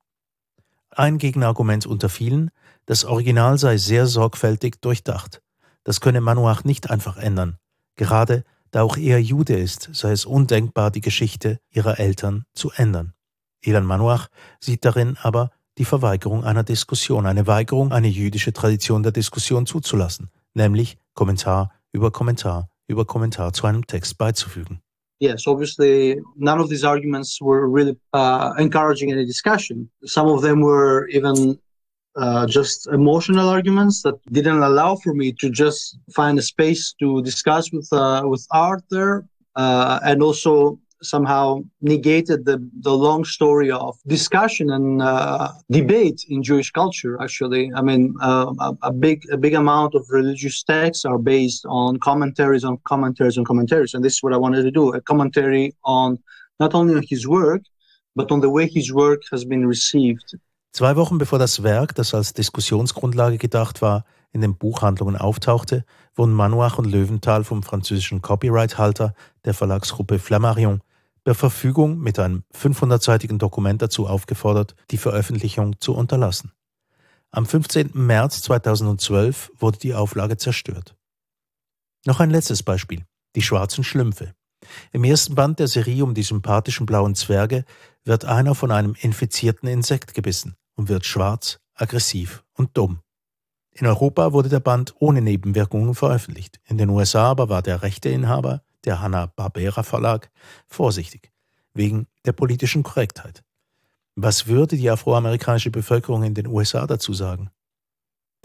Ein 0.91 1.19
Gegenargument 1.19 1.87
unter 1.87 2.09
vielen, 2.09 2.51
das 2.87 3.05
Original 3.05 3.59
sei 3.59 3.77
sehr 3.77 4.07
sorgfältig 4.07 4.81
durchdacht. 4.81 5.43
Das 5.85 6.01
könne 6.01 6.21
Manoach 6.21 6.65
nicht 6.65 6.91
einfach 6.91 7.17
ändern. 7.17 7.59
Gerade 7.97 8.45
da 8.71 8.83
auch 8.83 8.97
er 8.97 9.21
Jude 9.21 9.57
ist, 9.57 9.91
sei 9.93 10.13
es 10.13 10.25
undenkbar, 10.25 10.91
die 10.91 11.01
Geschichte 11.03 11.61
ihrer 11.71 11.99
Eltern 11.99 12.45
zu 12.55 12.71
ändern. 12.71 13.13
Elan 13.61 13.85
Manoach 13.85 14.29
sieht 14.61 14.85
darin 14.85 15.17
aber 15.21 15.51
die 15.79 15.85
Verweigerung 15.85 16.45
einer 16.45 16.65
Diskussion, 16.65 17.27
eine 17.27 17.47
Weigerung, 17.47 17.93
eine 17.93 18.09
jüdische 18.09 18.53
Tradition 18.53 19.03
der 19.03 19.13
Diskussion 19.13 19.67
zuzulassen, 19.67 20.31
nämlich 20.55 20.99
Kommentar 21.15 21.73
über 21.93 22.11
Kommentar 22.11 22.69
über 22.89 23.05
Kommentar 23.05 23.53
zu 23.53 23.67
einem 23.67 23.87
Text 23.87 24.19
beizufügen. 24.19 24.81
Yes, 25.21 25.47
obviously, 25.47 26.21
none 26.37 26.61
of 26.61 26.69
these 26.69 26.85
arguments 26.85 27.41
were 27.41 27.67
really 27.67 27.97
uh, 28.13 28.53
encouraging 28.59 29.13
any 29.13 29.25
discussion. 29.25 29.89
Some 30.05 30.29
of 30.29 30.43
them 30.43 30.61
were 30.61 31.09
even 31.11 31.59
uh, 32.17 32.47
just 32.47 32.89
emotional 32.89 33.49
arguments 33.49 34.03
that 34.03 34.15
didn't 34.33 34.63
allow 34.63 34.97
for 34.97 35.15
me 35.15 35.33
to 35.33 35.49
just 35.49 35.97
find 36.13 36.39
a 36.39 36.43
space 36.43 36.93
to 36.99 37.23
discuss 37.23 37.73
with 37.73 37.89
uh, 37.93 38.23
with 38.25 38.45
art 38.51 38.83
there, 38.91 39.25
uh, 39.55 40.01
and 40.05 40.23
also 40.23 40.79
somehow 41.03 41.61
negated 41.81 42.45
the, 42.45 42.59
the 42.81 42.93
long 42.93 43.25
story 43.25 43.71
of 43.71 43.99
discussion 44.07 44.71
and 44.71 45.03
uh, 45.03 45.49
debate 45.71 46.25
in 46.29 46.43
Jewish 46.43 46.71
culture. 46.71 47.21
Actually, 47.21 47.71
I 47.75 47.83
mean, 47.83 48.15
uh, 48.23 48.53
a, 48.61 48.77
a, 48.83 48.93
big 48.93 49.25
a 49.31 49.37
big 49.37 49.55
amount 49.55 49.95
of 49.95 50.07
religious 50.11 50.63
texts 50.63 51.05
are 51.05 51.19
based 51.19 51.65
on 51.67 51.99
commentaries 51.99 52.65
on 52.65 52.79
commentaries 52.85 53.37
on 53.39 53.45
commentaries, 53.45 53.95
and 53.95 54.05
this 54.05 54.15
is 54.15 54.23
what 54.23 54.33
I 54.33 54.39
wanted 54.39 54.63
to 54.63 54.71
do: 54.71 54.93
a 54.95 55.01
commentary 55.01 55.75
on 55.85 56.19
not 56.59 56.75
only 56.75 56.95
on 56.95 57.05
his 57.09 57.27
work, 57.27 57.63
but 58.15 58.31
on 58.31 58.41
the 58.41 58.51
way 58.51 58.67
his 58.67 58.93
work 58.93 59.23
has 59.31 59.45
been 59.45 59.67
received. 59.67 60.37
Zwei 60.75 60.97
Wochen 60.97 61.19
bevor 61.19 61.39
das 61.39 61.63
Werk, 61.63 61.95
das 61.95 62.15
als 62.15 62.33
Diskussionsgrundlage 62.33 63.37
gedacht 63.37 63.83
war, 63.83 64.05
in 64.33 64.41
den 64.41 64.57
Buchhandlungen 64.57 65.17
auftauchte, 65.17 65.85
wurden 66.15 66.33
Manuach 66.33 66.79
und 66.79 66.87
Löwenthal 66.87 67.45
vom 67.45 67.63
französischen 67.63 68.23
Copyright-Halter 68.23 69.15
der 69.45 69.55
Verlagsgruppe 69.55 70.19
Flammarion 70.19 70.81
per 71.25 71.35
Verfügung 71.35 71.99
mit 71.99 72.19
einem 72.19 72.45
500-seitigen 72.55 73.39
Dokument 73.39 73.81
dazu 73.81 74.07
aufgefordert, 74.07 74.75
die 74.91 74.99
Veröffentlichung 74.99 75.81
zu 75.81 75.95
unterlassen. 75.95 76.53
Am 77.31 77.47
15. 77.47 77.91
März 77.95 78.43
2012 78.43 79.53
wurde 79.59 79.79
die 79.79 79.95
Auflage 79.95 80.37
zerstört. 80.37 80.97
Noch 82.05 82.21
ein 82.21 82.31
letztes 82.31 82.63
Beispiel. 82.63 83.05
Die 83.37 83.43
schwarzen 83.43 83.85
Schlümpfe. 83.85 84.35
Im 84.93 85.05
ersten 85.05 85.35
Band 85.35 85.59
der 85.59 85.69
Serie 85.69 86.05
um 86.05 86.15
die 86.15 86.23
sympathischen 86.23 86.87
blauen 86.87 87.15
Zwerge 87.15 87.65
wird 88.05 88.25
einer 88.25 88.55
von 88.55 88.71
einem 88.71 88.95
infizierten 89.01 89.69
Insekt 89.69 90.15
gebissen 90.15 90.57
und 90.75 90.89
wird 90.89 91.07
schwarz, 91.07 91.59
aggressiv 91.75 92.45
und 92.53 92.77
dumm. 92.77 93.01
In 93.73 93.87
Europa 93.87 94.33
wurde 94.33 94.51
der 94.51 94.61
Band 94.61 94.95
ohne 94.99 95.23
Nebenwirkungen 95.23 95.95
veröffentlicht. 95.95 96.61
In 96.67 96.77
den 96.77 96.91
USA 96.91 97.31
aber 97.31 97.49
war 97.49 97.63
der 97.63 97.83
Rechteinhaber 97.83 98.63
der 98.85 99.01
Hanna-Barbera 99.01 99.83
Verlag, 99.83 100.31
vorsichtig, 100.67 101.33
wegen 101.75 102.07
der 102.25 102.33
politischen 102.33 102.83
Korrektheit. 102.83 103.43
Was 104.15 104.47
würde 104.47 104.77
die 104.77 104.91
afroamerikanische 104.91 105.71
Bevölkerung 105.71 106.23
in 106.23 106.35
den 106.35 106.47
USA 106.47 106.87
dazu 106.87 107.15
sagen? 107.15 107.51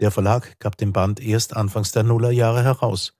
Der 0.00 0.10
Verlag 0.10 0.58
gab 0.60 0.76
den 0.76 0.92
Band 0.92 1.20
erst 1.20 1.56
anfangs 1.56 1.92
der 1.92 2.04
Nullerjahre 2.04 2.62
heraus, 2.62 3.12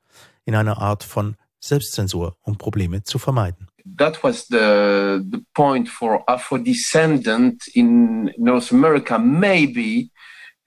in 0.44 0.54
einer 0.54 0.78
Art 0.78 1.04
von 1.04 1.36
Selbstzensur, 1.60 2.36
um 2.42 2.56
Probleme 2.56 3.02
zu 3.02 3.18
vermeiden. 3.18 3.68
That 3.96 4.22
was 4.22 4.46
the, 4.48 5.20
the 5.30 5.44
point 5.54 5.88
for 5.88 6.22
Afro-descendant 6.26 7.66
in 7.74 8.30
North 8.36 8.72
America, 8.72 9.18
maybe 9.18 10.10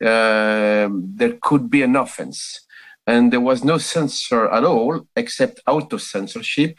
uh, 0.02 0.90
there 1.18 1.38
could 1.40 1.70
be 1.70 1.84
an 1.84 1.96
offense. 1.96 2.62
And 3.08 3.34
there 3.34 3.42
was 3.42 3.64
no 3.64 3.78
censor 3.78 4.48
at 4.50 4.64
all, 4.64 5.08
except 5.16 5.62
auto 5.66 5.98
censorship 5.98 6.76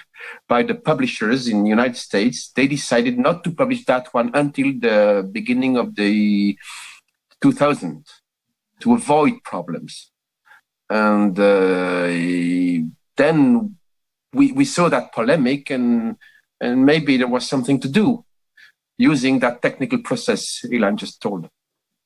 by 0.49 0.63
the 0.63 0.75
publishers 0.75 1.49
in 1.49 1.65
the 1.65 1.69
United 1.69 1.97
States. 1.97 2.53
They 2.55 2.69
decided 2.69 3.19
not 3.19 3.43
to 3.45 3.51
publish 3.51 3.85
that 3.87 4.15
one 4.15 4.31
until 4.35 4.73
the 4.79 5.29
beginning 5.31 5.77
of 5.77 5.97
the 5.97 6.57
2000 7.41 8.07
to 8.81 8.95
avoid 8.95 9.43
problems. 9.45 10.11
And 10.89 11.39
uh, 11.39 12.07
then 13.17 13.77
we, 14.33 14.53
we 14.53 14.65
saw 14.65 14.89
that 14.89 15.13
polemic, 15.13 15.71
and, 15.71 16.17
and 16.61 16.85
maybe 16.85 17.17
there 17.17 17.29
was 17.29 17.49
something 17.49 17.81
to 17.81 17.89
do 17.89 18.25
using 18.99 19.41
that 19.41 19.63
technical 19.63 19.99
process 19.99 20.61
Ilan 20.65 20.97
just 20.97 21.21
told. 21.21 21.49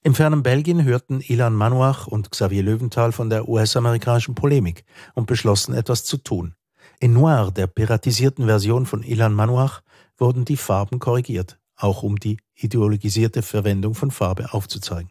Im 0.07 0.15
fernen 0.15 0.45
Belgien 0.45 0.85
hörten 0.85 1.21
Ilan 1.21 1.53
Manuach 1.53 2.07
und 2.07 2.31
Xavier 2.31 2.63
Löwenthal 2.63 3.11
von 3.11 3.29
der 3.29 3.49
US-amerikanischen 3.49 4.37
Polemik 4.37 4.85
und 5.15 5.27
beschlossen, 5.27 5.75
etwas 5.75 6.05
zu 6.05 6.17
tun. 6.17 6.55
In 7.01 7.13
Noir, 7.13 7.51
der 7.51 7.67
piratisierten 7.67 8.47
Version 8.47 8.87
von 8.87 9.03
Ilan 9.03 9.35
Manuach, 9.35 9.83
wurden 10.17 10.45
die 10.45 10.57
Farben 10.57 11.01
korrigiert, 11.01 11.59
auch 11.75 12.05
um 12.05 12.21
die 12.21 12.39
ideologisierte 12.55 13.43
Verwendung 13.43 13.97
von 13.97 14.13
Farbe 14.13 14.53
aufzuzeigen. 14.55 15.11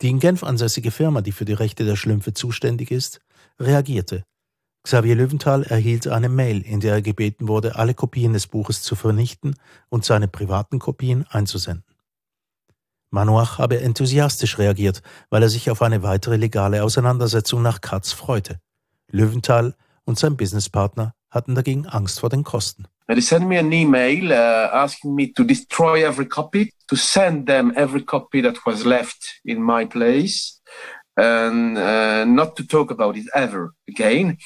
Die 0.00 0.08
in 0.08 0.20
Genf 0.20 0.42
ansässige 0.42 0.90
Firma, 0.90 1.20
die 1.20 1.32
für 1.32 1.44
die 1.44 1.52
Rechte 1.52 1.84
der 1.84 1.96
Schlümpfe 1.96 2.32
zuständig 2.32 2.90
ist, 2.90 3.20
reagierte. 3.60 4.24
Xavier 4.84 5.16
Löwenthal 5.16 5.64
erhielt 5.64 6.08
eine 6.08 6.30
Mail, 6.30 6.62
in 6.62 6.80
der 6.80 6.94
er 6.94 7.02
gebeten 7.02 7.46
wurde, 7.46 7.76
alle 7.76 7.92
Kopien 7.92 8.32
des 8.32 8.46
Buches 8.46 8.80
zu 8.80 8.96
vernichten 8.96 9.54
und 9.90 10.06
seine 10.06 10.28
privaten 10.28 10.78
Kopien 10.78 11.26
einzusenden. 11.28 11.97
Manuach 13.10 13.58
habe 13.58 13.80
enthusiastisch 13.80 14.58
reagiert, 14.58 15.02
weil 15.30 15.42
er 15.42 15.48
sich 15.48 15.70
auf 15.70 15.82
eine 15.82 16.02
weitere 16.02 16.36
legale 16.36 16.82
Auseinandersetzung 16.82 17.62
nach 17.62 17.80
Katz 17.80 18.12
freute. 18.12 18.60
Löwenthal 19.10 19.74
und 20.04 20.18
sein 20.18 20.36
Businesspartner 20.36 21.14
hatten 21.30 21.54
dagegen 21.54 21.86
Angst 21.86 22.20
vor 22.20 22.30
den 22.30 22.44
Kosten. 22.44 22.86
They 23.06 23.22
sent 23.22 23.48
me 23.48 23.58
an 23.58 23.72
email 23.72 24.30
uh, 24.30 24.68
asking 24.70 25.14
me 25.14 25.32
to 25.32 25.42
destroy 25.42 26.04
every 26.04 26.26
copy, 26.26 26.72
to 26.88 26.96
send 26.96 27.46
them 27.46 27.72
every 27.74 28.04
copy 28.04 28.42
that 28.42 28.58
was 28.66 28.84
left 28.84 29.40
in 29.44 29.62
my 29.62 29.86
place, 29.86 30.60
and 31.16 31.78
uh, 31.78 32.26
not 32.26 32.54
to 32.56 32.64
talk 32.64 32.90
about 32.90 33.16
it 33.16 33.26
ever 33.34 33.72
again, 33.88 34.36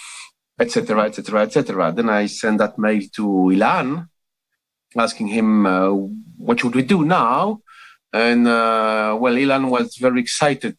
etc., 0.61 1.07
etc., 1.07 1.43
etc. 1.43 1.93
Then 1.93 2.09
I 2.09 2.27
sent 2.27 2.59
that 2.59 2.79
mail 2.79 3.03
to 3.17 3.51
Ilan, 3.53 4.07
asking 4.97 5.27
him 5.29 5.67
uh, 5.67 5.91
what 6.39 6.61
should 6.61 6.77
we 6.77 6.83
do 6.83 7.05
now. 7.05 7.61
And 8.13 8.47
uh, 8.47 9.17
well, 9.19 9.35
Ilan 9.35 9.71
was 9.71 9.97
very 9.97 10.21
excited 10.21 10.77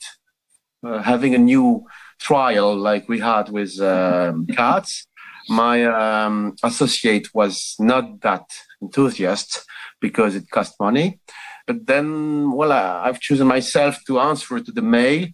uh, 0.83 1.01
having 1.01 1.33
a 1.33 1.39
new 1.39 1.85
trial 2.19 2.75
like 2.75 3.09
we 3.09 3.19
had 3.19 3.49
with 3.49 3.79
um, 3.81 4.45
cats. 4.55 5.07
My 5.49 5.83
um, 5.85 6.55
associate 6.63 7.33
was 7.33 7.75
not 7.79 8.21
that 8.21 8.45
enthusiastic 8.81 9.63
because 9.99 10.35
it 10.35 10.49
cost 10.49 10.79
money. 10.79 11.19
But 11.65 11.85
then, 11.87 12.51
well, 12.51 12.71
I, 12.71 13.07
have 13.07 13.19
chosen 13.19 13.47
myself 13.47 13.99
to 14.07 14.19
answer 14.19 14.59
to 14.59 14.71
the 14.71 14.81
mail 14.81 15.27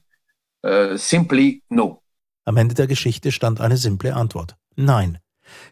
uh, 0.64 0.98
simply 0.98 1.64
no. 1.70 2.02
Am 2.46 2.58
Ende 2.58 2.74
der 2.74 2.88
Geschichte 2.88 3.32
stand 3.32 3.60
eine 3.62 3.78
simple 3.78 4.14
Antwort. 4.16 4.56
Nein. 4.76 5.20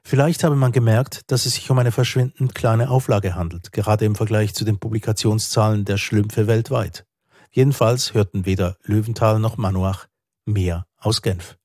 Vielleicht 0.03 0.43
habe 0.43 0.55
man 0.55 0.71
gemerkt, 0.71 1.21
dass 1.31 1.45
es 1.45 1.55
sich 1.55 1.69
um 1.69 1.79
eine 1.79 1.91
verschwindend 1.91 2.55
kleine 2.55 2.89
Auflage 2.89 3.35
handelt, 3.35 3.71
gerade 3.71 4.05
im 4.05 4.15
Vergleich 4.15 4.53
zu 4.53 4.65
den 4.65 4.79
Publikationszahlen 4.79 5.85
der 5.85 5.97
Schlümpfe 5.97 6.47
weltweit. 6.47 7.05
Jedenfalls 7.51 8.13
hörten 8.13 8.45
weder 8.45 8.77
Löwenthal 8.83 9.39
noch 9.39 9.57
Manuach 9.57 10.07
mehr 10.45 10.85
aus 10.97 11.21
Genf. 11.21 11.57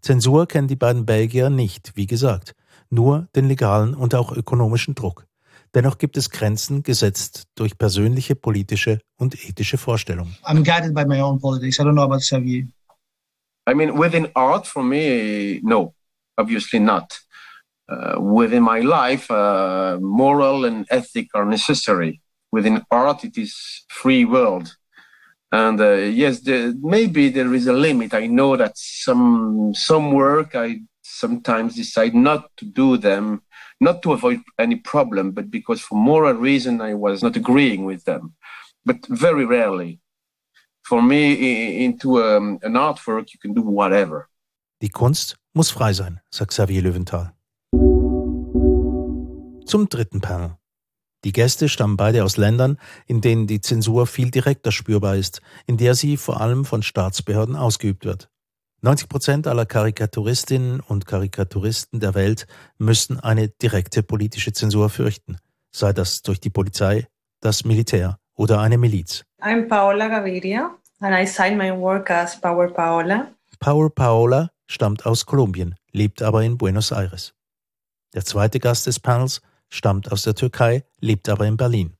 Zensur 0.00 0.46
kennen 0.46 0.68
die 0.68 0.76
beiden 0.76 1.04
Belgier 1.04 1.50
nicht, 1.50 1.92
wie 1.94 2.06
gesagt, 2.06 2.54
nur 2.88 3.28
den 3.36 3.48
legalen 3.48 3.94
und 3.94 4.14
auch 4.14 4.32
ökonomischen 4.32 4.94
Druck. 4.94 5.26
Dennoch 5.74 5.98
gibt 5.98 6.16
es 6.16 6.30
Grenzen 6.30 6.82
gesetzt 6.82 7.46
durch 7.54 7.78
persönliche, 7.78 8.34
politische 8.34 9.00
und 9.16 9.36
ethische 9.48 9.78
Vorstellungen. 9.78 10.36
I'm 10.42 10.64
guided 10.64 10.94
by 10.94 11.04
my 11.04 11.20
own 11.20 11.38
politics. 11.38 11.78
I 11.78 11.82
don't 11.82 11.92
know 11.92 12.02
about 12.02 12.18
Xavier. 12.18 12.66
I 13.68 13.74
mean, 13.74 13.96
within 13.96 14.28
art, 14.34 14.66
for 14.66 14.82
me, 14.82 15.60
no. 15.62 15.94
Obviously 16.40 16.78
not. 16.78 17.08
Uh, 17.90 18.20
within 18.20 18.62
my 18.62 18.80
life, 18.80 19.30
uh, 19.30 19.98
moral 20.00 20.64
and 20.64 20.86
ethic 20.90 21.28
are 21.34 21.44
necessary. 21.44 22.20
Within 22.52 22.84
art, 22.90 23.24
it 23.24 23.36
is 23.36 23.52
free 23.88 24.24
world. 24.24 24.76
And 25.52 25.80
uh, 25.80 25.94
yes, 26.22 26.40
the, 26.40 26.78
maybe 26.80 27.28
there 27.28 27.52
is 27.54 27.66
a 27.66 27.72
limit. 27.72 28.14
I 28.14 28.26
know 28.26 28.56
that 28.56 28.78
some 28.78 29.72
some 29.74 30.12
work 30.12 30.54
I 30.54 30.80
sometimes 31.02 31.74
decide 31.74 32.14
not 32.14 32.42
to 32.58 32.64
do 32.64 32.96
them, 32.96 33.42
not 33.80 34.02
to 34.02 34.12
avoid 34.12 34.40
any 34.58 34.76
problem, 34.76 35.32
but 35.32 35.50
because 35.50 35.80
for 35.80 35.96
moral 35.96 36.34
reason 36.34 36.80
I 36.80 36.94
was 36.94 37.22
not 37.22 37.36
agreeing 37.36 37.84
with 37.84 38.04
them. 38.04 38.34
But 38.84 38.98
very 39.08 39.44
rarely. 39.44 39.98
For 40.84 41.02
me, 41.02 41.84
into 41.84 42.22
um, 42.22 42.58
an 42.62 42.74
artwork, 42.74 43.32
you 43.32 43.38
can 43.40 43.52
do 43.52 43.62
whatever. 43.62 44.29
Die 44.82 44.88
Kunst 44.88 45.36
muss 45.52 45.70
frei 45.70 45.92
sein, 45.92 46.20
sagt 46.30 46.52
Xavier 46.52 46.80
Löwenthal. 46.80 47.34
Zum 49.66 49.90
dritten 49.90 50.22
Panel. 50.22 50.56
Die 51.22 51.32
Gäste 51.32 51.68
stammen 51.68 51.98
beide 51.98 52.24
aus 52.24 52.38
Ländern, 52.38 52.78
in 53.06 53.20
denen 53.20 53.46
die 53.46 53.60
Zensur 53.60 54.06
viel 54.06 54.30
direkter 54.30 54.72
spürbar 54.72 55.16
ist, 55.16 55.42
in 55.66 55.76
der 55.76 55.94
sie 55.94 56.16
vor 56.16 56.40
allem 56.40 56.64
von 56.64 56.82
Staatsbehörden 56.82 57.56
ausgeübt 57.56 58.06
wird. 58.06 58.30
90 58.80 59.10
Prozent 59.10 59.46
aller 59.46 59.66
Karikaturistinnen 59.66 60.80
und 60.80 61.04
Karikaturisten 61.04 62.00
der 62.00 62.14
Welt 62.14 62.46
müssen 62.78 63.20
eine 63.20 63.48
direkte 63.48 64.02
politische 64.02 64.54
Zensur 64.54 64.88
fürchten, 64.88 65.36
sei 65.70 65.92
das 65.92 66.22
durch 66.22 66.40
die 66.40 66.48
Polizei, 66.48 67.06
das 67.40 67.66
Militär 67.66 68.18
oder 68.34 68.60
eine 68.60 68.78
Miliz. 68.78 69.26
I'm 69.42 69.68
Paola 69.68 70.08
Gaviria 70.08 70.74
and 71.00 71.14
I 71.14 71.26
sign 71.26 71.58
my 71.58 71.70
work 71.70 72.10
as 72.10 72.40
Power 72.40 72.68
Paola. 72.72 73.26
Power 73.58 73.94
Paola 73.94 74.50
stammt 74.70 75.04
aus 75.04 75.26
Kolumbien, 75.26 75.74
lebt 75.92 76.22
aber 76.22 76.42
in 76.42 76.56
Buenos 76.56 76.92
Aires. 76.92 77.34
Der 78.14 78.24
zweite 78.24 78.60
Gast 78.60 78.86
des 78.86 79.00
Panels 79.00 79.40
stammt 79.68 80.10
aus 80.12 80.22
der 80.22 80.34
Türkei, 80.34 80.84
lebt 81.00 81.28
aber 81.28 81.46
in 81.46 81.56
Berlin. 81.56 81.96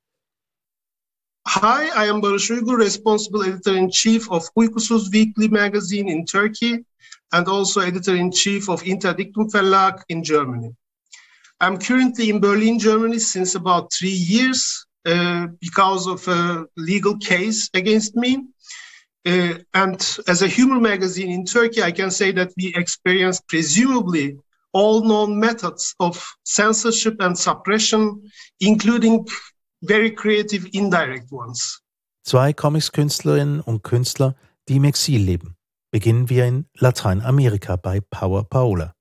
Hi, 1.48 1.88
I 1.96 2.08
am 2.08 2.20
Barış 2.20 2.50
Uygur, 2.50 2.78
responsible 2.78 3.44
editor-in-chief 3.44 4.30
of 4.30 4.48
Uykusuz 4.54 5.10
Weekly 5.10 5.48
magazine 5.48 6.08
in 6.08 6.24
Turkey 6.24 6.84
and 7.32 7.48
also 7.48 7.80
editor-in-chief 7.80 8.68
of 8.68 8.82
Interdictum 8.82 9.50
Verlag 9.50 10.02
in 10.08 10.22
Germany. 10.22 10.74
I'm 11.60 11.78
currently 11.78 12.30
in 12.30 12.40
Berlin, 12.40 12.78
Germany 12.78 13.18
since 13.18 13.54
about 13.54 13.92
three 13.92 14.10
years 14.10 14.86
uh, 15.06 15.48
because 15.60 16.06
of 16.06 16.26
a 16.28 16.66
legal 16.76 17.18
case 17.18 17.68
against 17.74 18.14
me. 18.14 18.46
Uh, 19.26 19.58
and 19.74 20.18
as 20.28 20.42
a 20.42 20.46
humor 20.46 20.80
magazine 20.80 21.30
in 21.30 21.44
Turkey, 21.44 21.82
I 21.82 21.92
can 21.92 22.10
say 22.10 22.32
that 22.32 22.52
we 22.56 22.72
experience 22.74 23.40
presumably 23.40 24.38
all 24.72 25.02
known 25.02 25.38
methods 25.38 25.94
of 25.98 26.36
censorship 26.44 27.20
and 27.20 27.36
suppression, 27.36 28.22
including 28.60 29.26
very 29.82 30.10
creative 30.10 30.66
indirect 30.72 31.30
ones. 31.30 31.82
Zwei 32.24 32.52
Comics-Künstlerinnen 32.52 33.60
und 33.60 33.82
Künstler, 33.82 34.36
die 34.68 34.76
im 34.76 34.84
Exil 34.84 35.22
leben. 35.22 35.56
Beginnen 35.90 36.28
wir 36.30 36.46
in 36.46 36.66
Lateinamerika 36.78 37.76
bei 37.76 38.00
Power 38.00 38.44
Paola. 38.44 38.94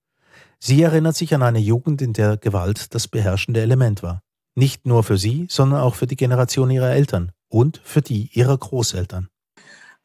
Sie 0.60 0.82
erinnert 0.82 1.15
sich 1.15 1.34
an 1.34 1.43
eine 1.43 1.60
Jugend, 1.60 2.01
in 2.01 2.13
der 2.13 2.38
Gewalt 2.38 2.93
das 2.93 3.08
beherrschende 3.08 3.62
Element 3.62 4.03
war. 4.03 4.21
Nicht 4.55 4.86
nur 4.86 5.03
für 5.03 5.17
sie, 5.17 5.47
sondern 5.49 5.79
auch 5.82 5.95
für 5.95 6.08
die 6.08 6.17
Generation 6.17 6.71
ihrer 6.71 6.89
Eltern 6.89 7.32
und 7.47 7.79
für 7.84 8.01
die 8.01 8.29
ihrer 8.34 8.58
Großeltern. 8.58 9.29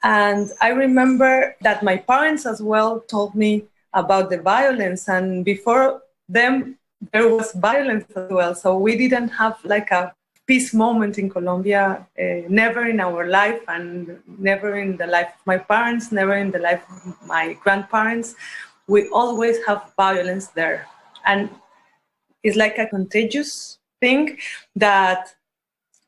And 0.05 0.51
I 0.61 0.69
remember 0.69 1.57
that 1.63 1.83
my 1.83 1.97
parents 1.97 2.45
as 2.45 2.61
well 2.61 3.01
told 3.01 3.35
me 3.35 3.65
about 3.95 4.29
the 4.29 4.39
violence, 4.39 5.09
and 5.09 5.45
before 5.45 6.03
them, 6.29 6.77
there 7.13 7.29
was 7.29 7.53
violence 7.53 8.05
as 8.15 8.31
well. 8.31 8.55
So 8.55 8.77
we 8.77 8.97
didn't 8.97 9.29
have 9.29 9.57
like 9.65 9.91
a 9.91 10.13
peace 10.47 10.75
moment 10.75 11.17
in 11.19 11.31
Colombia, 11.31 12.07
uh, 12.21 12.25
never 12.49 12.85
in 12.85 13.01
our 13.01 13.27
life, 13.29 13.61
and 13.67 14.21
never 14.39 14.77
in 14.77 14.99
the 14.99 15.07
life 15.07 15.33
of 15.41 15.47
my 15.47 15.57
parents, 15.57 16.13
never 16.13 16.35
in 16.35 16.51
the 16.51 16.59
life 16.59 16.85
of 16.91 17.17
my 17.27 17.55
grandparents. 17.65 18.35
We 18.87 19.09
always 19.09 19.65
have 19.65 19.91
violence 19.97 20.49
there. 20.49 20.87
And 21.25 21.49
it's 22.43 22.57
like 22.57 22.77
a 22.77 22.87
contagious 22.87 23.79
thing 24.01 24.37
that 24.77 25.35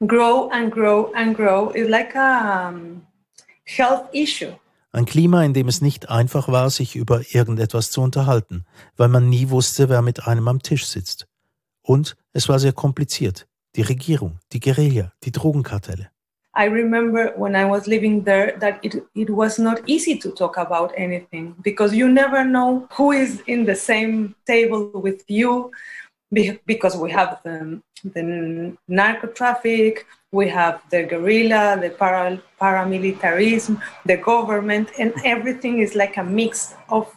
grow 0.06 0.50
and 0.50 0.70
grow 0.70 1.12
and 1.14 1.34
grow. 1.34 1.70
It's 1.70 1.88
like 1.88 2.14
a 2.14 2.30
um. 2.68 3.06
Ein 4.92 5.04
Klima, 5.04 5.44
in 5.44 5.52
dem 5.52 5.68
es 5.68 5.80
nicht 5.82 6.08
einfach 6.08 6.48
war, 6.48 6.70
sich 6.70 6.96
über 6.96 7.22
irgendetwas 7.32 7.90
zu 7.90 8.00
unterhalten, 8.00 8.64
weil 8.96 9.08
man 9.08 9.28
nie 9.28 9.50
wusste, 9.50 9.88
wer 9.88 10.02
mit 10.02 10.26
einem 10.26 10.48
am 10.48 10.62
Tisch 10.62 10.86
sitzt. 10.86 11.26
Und 11.82 12.16
es 12.32 12.48
war 12.48 12.58
sehr 12.58 12.72
kompliziert. 12.72 13.46
Die 13.74 13.82
Regierung, 13.82 14.38
die 14.52 14.60
Guerilla, 14.60 15.12
die 15.24 15.32
Drogenkartelle. 15.32 16.10
I 16.58 16.64
remember 16.64 17.34
when 17.36 17.54
I 17.54 17.68
was 17.68 17.86
living 17.86 18.24
there 18.24 18.58
that 18.60 18.82
it, 18.82 19.02
it 19.14 19.28
was 19.28 19.58
not 19.58 19.82
easy 19.86 20.18
to 20.18 20.30
talk 20.30 20.56
about 20.56 20.90
anything 20.96 21.54
because 21.62 21.94
you 21.94 22.08
never 22.08 22.44
know 22.44 22.88
who 22.96 23.12
is 23.12 23.42
in 23.46 23.66
the 23.66 23.74
same 23.74 24.34
table 24.46 24.90
with 24.94 25.22
you 25.28 25.70
because 26.32 26.96
we 26.96 27.10
have 27.10 27.40
the, 27.44 27.80
the 28.04 28.76
narco 28.88 29.28
traffic, 29.28 30.06
we 30.32 30.48
have 30.48 30.80
the 30.90 31.04
guerrilla, 31.04 31.78
the 31.80 31.90
para, 31.90 32.40
paramilitarism, 32.60 33.80
the 34.04 34.16
government, 34.16 34.90
and 34.98 35.12
everything 35.24 35.78
is 35.78 35.94
like 35.94 36.16
a 36.16 36.24
mix 36.24 36.74
of 36.88 37.14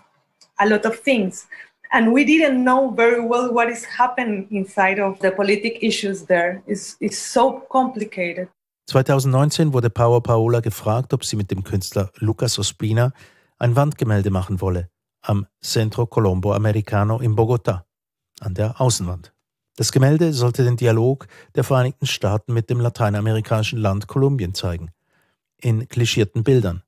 a 0.59 0.67
lot 0.67 0.85
of 0.85 0.99
things. 0.99 1.47
And 1.91 2.13
we 2.13 2.23
didn't 2.23 2.63
know 2.63 2.91
very 2.91 3.19
well 3.19 3.51
what 3.51 3.69
is 3.69 3.83
happening 3.83 4.47
inside 4.51 4.99
of 4.99 5.19
the 5.19 5.31
politic 5.31 5.79
issues 5.81 6.25
there. 6.25 6.61
It's, 6.67 6.95
it's 6.99 7.17
so 7.17 7.65
complicated. 7.71 8.47
2019 8.87 9.73
wurde 9.73 9.89
Power 9.89 10.21
Paola 10.21 10.61
gefragt, 10.61 11.13
ob 11.13 11.23
sie 11.23 11.35
mit 11.35 11.51
dem 11.51 11.63
Künstler 11.63 12.11
Lucas 12.17 12.57
Ospina 12.57 13.11
ein 13.59 13.75
Wandgemälde 13.75 14.31
machen 14.31 14.61
wolle 14.61 14.89
am 15.21 15.47
Centro 15.61 16.05
Colombo 16.07 16.53
Americano 16.53 17.19
in 17.19 17.35
Bogotá, 17.35 17.85
an 18.41 18.53
der 18.53 18.79
Außenwand. 18.81 19.33
Das 19.75 19.91
Gemälde 19.91 20.33
sollte 20.33 20.63
den 20.63 20.75
Dialog 20.75 21.27
der 21.55 21.63
Vereinigten 21.63 22.05
Staaten 22.05 22.53
mit 22.53 22.69
dem 22.69 22.79
lateinamerikanischen 22.79 23.79
Land 23.79 24.07
Kolumbien 24.07 24.53
zeigen, 24.53 24.91
in 25.61 25.87
klischierten 25.87 26.43
Bildern. 26.43 26.83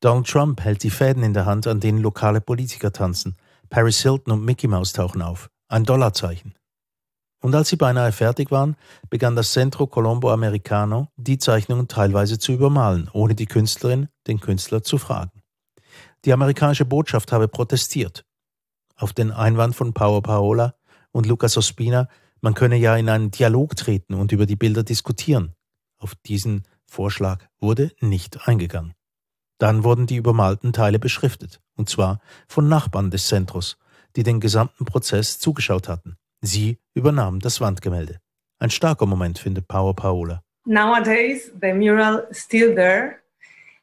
Donald 0.00 0.26
Trump 0.26 0.60
hält 0.62 0.82
die 0.82 0.90
Fäden 0.90 1.22
in 1.22 1.34
der 1.34 1.46
Hand, 1.46 1.66
an 1.66 1.78
denen 1.78 1.98
lokale 1.98 2.40
Politiker 2.40 2.90
tanzen. 2.90 3.36
Paris 3.70 4.02
Hilton 4.02 4.32
und 4.32 4.44
Mickey 4.44 4.66
Mouse 4.66 4.92
tauchen 4.92 5.22
auf. 5.22 5.50
Ein 5.68 5.84
Dollarzeichen. 5.84 6.54
Und 7.42 7.54
als 7.54 7.68
sie 7.68 7.76
beinahe 7.76 8.12
fertig 8.12 8.50
waren, 8.50 8.76
begann 9.10 9.36
das 9.36 9.52
Centro 9.52 9.86
Colombo 9.86 10.30
Americano, 10.30 11.08
die 11.16 11.38
Zeichnungen 11.38 11.88
teilweise 11.88 12.38
zu 12.38 12.52
übermalen, 12.52 13.10
ohne 13.12 13.34
die 13.34 13.46
Künstlerin 13.46 14.08
den 14.26 14.40
Künstler 14.40 14.82
zu 14.82 14.96
fragen. 14.96 15.42
Die 16.24 16.32
amerikanische 16.32 16.84
Botschaft 16.84 17.32
habe 17.32 17.48
protestiert. 17.48 18.24
Auf 18.96 19.12
den 19.12 19.32
Einwand 19.32 19.74
von 19.74 19.92
Paolo 19.92 20.20
Paola 20.20 20.74
und 21.12 21.26
Lucas 21.26 21.56
Ospina, 21.56 22.08
man 22.40 22.54
könne 22.54 22.76
ja 22.76 22.96
in 22.96 23.08
einen 23.08 23.30
Dialog 23.30 23.76
treten 23.76 24.14
und 24.14 24.32
über 24.32 24.46
die 24.46 24.56
Bilder 24.56 24.82
diskutieren. 24.82 25.54
Auf 25.98 26.14
diesen 26.14 26.64
Vorschlag 26.84 27.44
wurde 27.60 27.92
nicht 28.00 28.48
eingegangen. 28.48 28.94
Dann 29.58 29.84
wurden 29.84 30.06
die 30.06 30.16
übermalten 30.16 30.72
Teile 30.72 30.98
beschriftet, 30.98 31.60
und 31.76 31.88
zwar 31.88 32.20
von 32.48 32.68
Nachbarn 32.68 33.10
des 33.10 33.28
Centros, 33.28 33.78
die 34.16 34.24
den 34.24 34.40
gesamten 34.40 34.84
Prozess 34.84 35.38
zugeschaut 35.38 35.88
hatten. 35.88 36.16
Sie 36.40 36.78
übernahm 36.94 37.38
das 37.38 37.60
Wandgemälde. 37.60 38.18
Ein 38.58 38.70
starker 38.70 39.06
Moment 39.06 39.38
findet 39.38 39.68
Paolo 39.68 39.92
Paola. 39.92 40.42
Nowadays, 40.64 41.52
the 41.60 41.72
mural 41.72 42.26
is 42.30 42.38
still 42.38 42.74
there. 42.74 43.20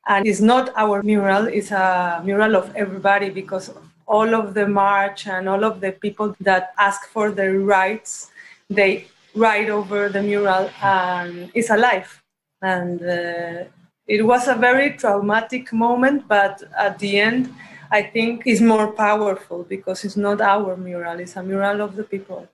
And 0.05 0.25
it's 0.25 0.39
not 0.41 0.71
our 0.75 1.03
mural, 1.03 1.47
it's 1.47 1.71
a 1.71 2.21
mural 2.25 2.55
of 2.55 2.73
everybody 2.75 3.29
because 3.29 3.71
all 4.09 4.33
of 4.33 4.53
the 4.55 4.67
march 4.67 5.27
and 5.27 5.47
all 5.47 5.63
of 5.63 5.79
the 5.81 5.91
people 5.91 6.35
that 6.41 6.73
ask 6.77 7.07
for 7.07 7.31
their 7.31 7.59
rights, 7.59 8.31
they 8.69 9.05
write 9.35 9.69
over 9.69 10.09
the 10.09 10.21
mural 10.21 10.69
and 10.81 11.49
it's 11.53 11.69
alive. 11.69 12.21
And 12.61 13.01
uh, 13.01 13.65
it 14.07 14.25
was 14.25 14.47
a 14.47 14.55
very 14.55 14.97
traumatic 14.97 15.71
moment, 15.71 16.27
but 16.27 16.63
at 16.75 16.97
the 16.97 17.19
end, 17.19 17.49
I 17.91 18.01
think 18.03 18.45
is 18.45 18.61
more 18.61 18.91
powerful 18.91 19.63
because 19.63 20.03
it's 20.03 20.17
not 20.17 20.41
our 20.41 20.75
mural, 20.75 21.19
it's 21.19 21.35
a 21.37 21.43
mural 21.43 21.81
of 21.81 21.95
the 21.95 22.03
people. 22.03 22.47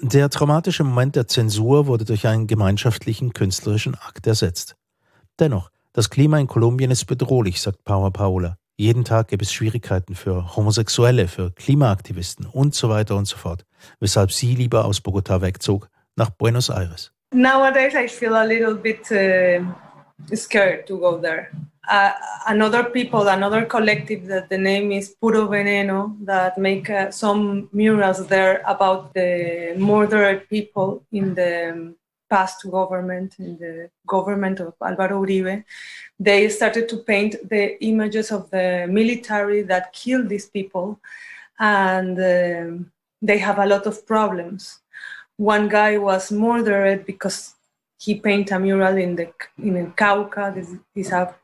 Der 0.00 0.28
traumatische 0.28 0.84
Moment 0.84 1.14
der 1.14 1.28
Zensur 1.28 1.86
wurde 1.86 2.04
durch 2.04 2.26
einen 2.26 2.46
gemeinschaftlichen 2.46 3.32
künstlerischen 3.32 3.94
Akt 3.94 4.26
ersetzt. 4.26 4.74
Dennoch, 5.38 5.70
das 5.92 6.10
Klima 6.10 6.38
in 6.40 6.48
Kolumbien 6.48 6.90
ist 6.90 7.04
bedrohlich, 7.04 7.60
sagt 7.60 7.84
Paula 7.84 8.10
Paola. 8.10 8.56
Jeden 8.76 9.04
Tag 9.04 9.28
gibt 9.28 9.42
es 9.42 9.52
Schwierigkeiten 9.52 10.14
für 10.14 10.56
Homosexuelle, 10.56 11.28
für 11.28 11.52
Klimaaktivisten 11.52 12.46
und 12.46 12.74
so 12.74 12.88
weiter 12.88 13.16
und 13.16 13.26
so 13.26 13.36
fort, 13.36 13.64
weshalb 14.00 14.32
sie 14.32 14.54
lieber 14.54 14.84
aus 14.84 15.00
Bogotá 15.00 15.40
wegzog 15.40 15.88
nach 16.16 16.30
Buenos 16.30 16.70
Aires. 16.70 17.12
Nowadays 17.32 17.94
I 17.94 18.08
feel 18.08 18.34
a 18.34 18.44
little 18.44 18.74
bit 18.74 19.10
uh, 19.10 19.64
scared 20.34 20.86
to 20.86 20.98
go 20.98 21.18
there. 21.20 21.50
uh, 21.88 22.12
another 22.46 22.84
people, 22.84 23.28
another 23.28 23.64
collective 23.64 24.26
that 24.26 24.48
the 24.48 24.58
name 24.58 24.92
is 24.92 25.14
Puro 25.20 25.48
Veneno 25.48 26.16
that 26.24 26.58
make 26.58 26.88
uh, 26.90 27.10
some 27.10 27.68
murals 27.72 28.26
there 28.26 28.62
about 28.66 29.12
the 29.14 29.74
murdered 29.76 30.48
people 30.48 31.04
in 31.12 31.34
the 31.34 31.94
past 32.30 32.68
government, 32.70 33.34
in 33.38 33.58
the 33.58 33.90
government 34.06 34.60
of 34.60 34.74
Alvaro 34.82 35.22
Uribe. 35.22 35.64
They 36.18 36.48
started 36.48 36.88
to 36.90 36.98
paint 36.98 37.36
the 37.48 37.82
images 37.84 38.30
of 38.30 38.50
the 38.50 38.86
military 38.88 39.62
that 39.62 39.92
killed 39.92 40.28
these 40.28 40.46
people, 40.46 41.00
and 41.58 42.18
um, 42.18 42.92
they 43.20 43.38
have 43.38 43.58
a 43.58 43.66
lot 43.66 43.86
of 43.86 44.06
problems. 44.06 44.80
One 45.36 45.68
guy 45.68 45.98
was 45.98 46.30
murdered 46.30 47.04
because 47.04 47.54
he 47.98 48.14
painted 48.14 48.54
a 48.54 48.60
mural 48.60 48.96
in 48.96 49.16
the 49.16 49.32
in 49.58 49.92
Cauca. 49.92 50.54
This 50.54 50.70
is 50.94 51.12
a 51.12 51.34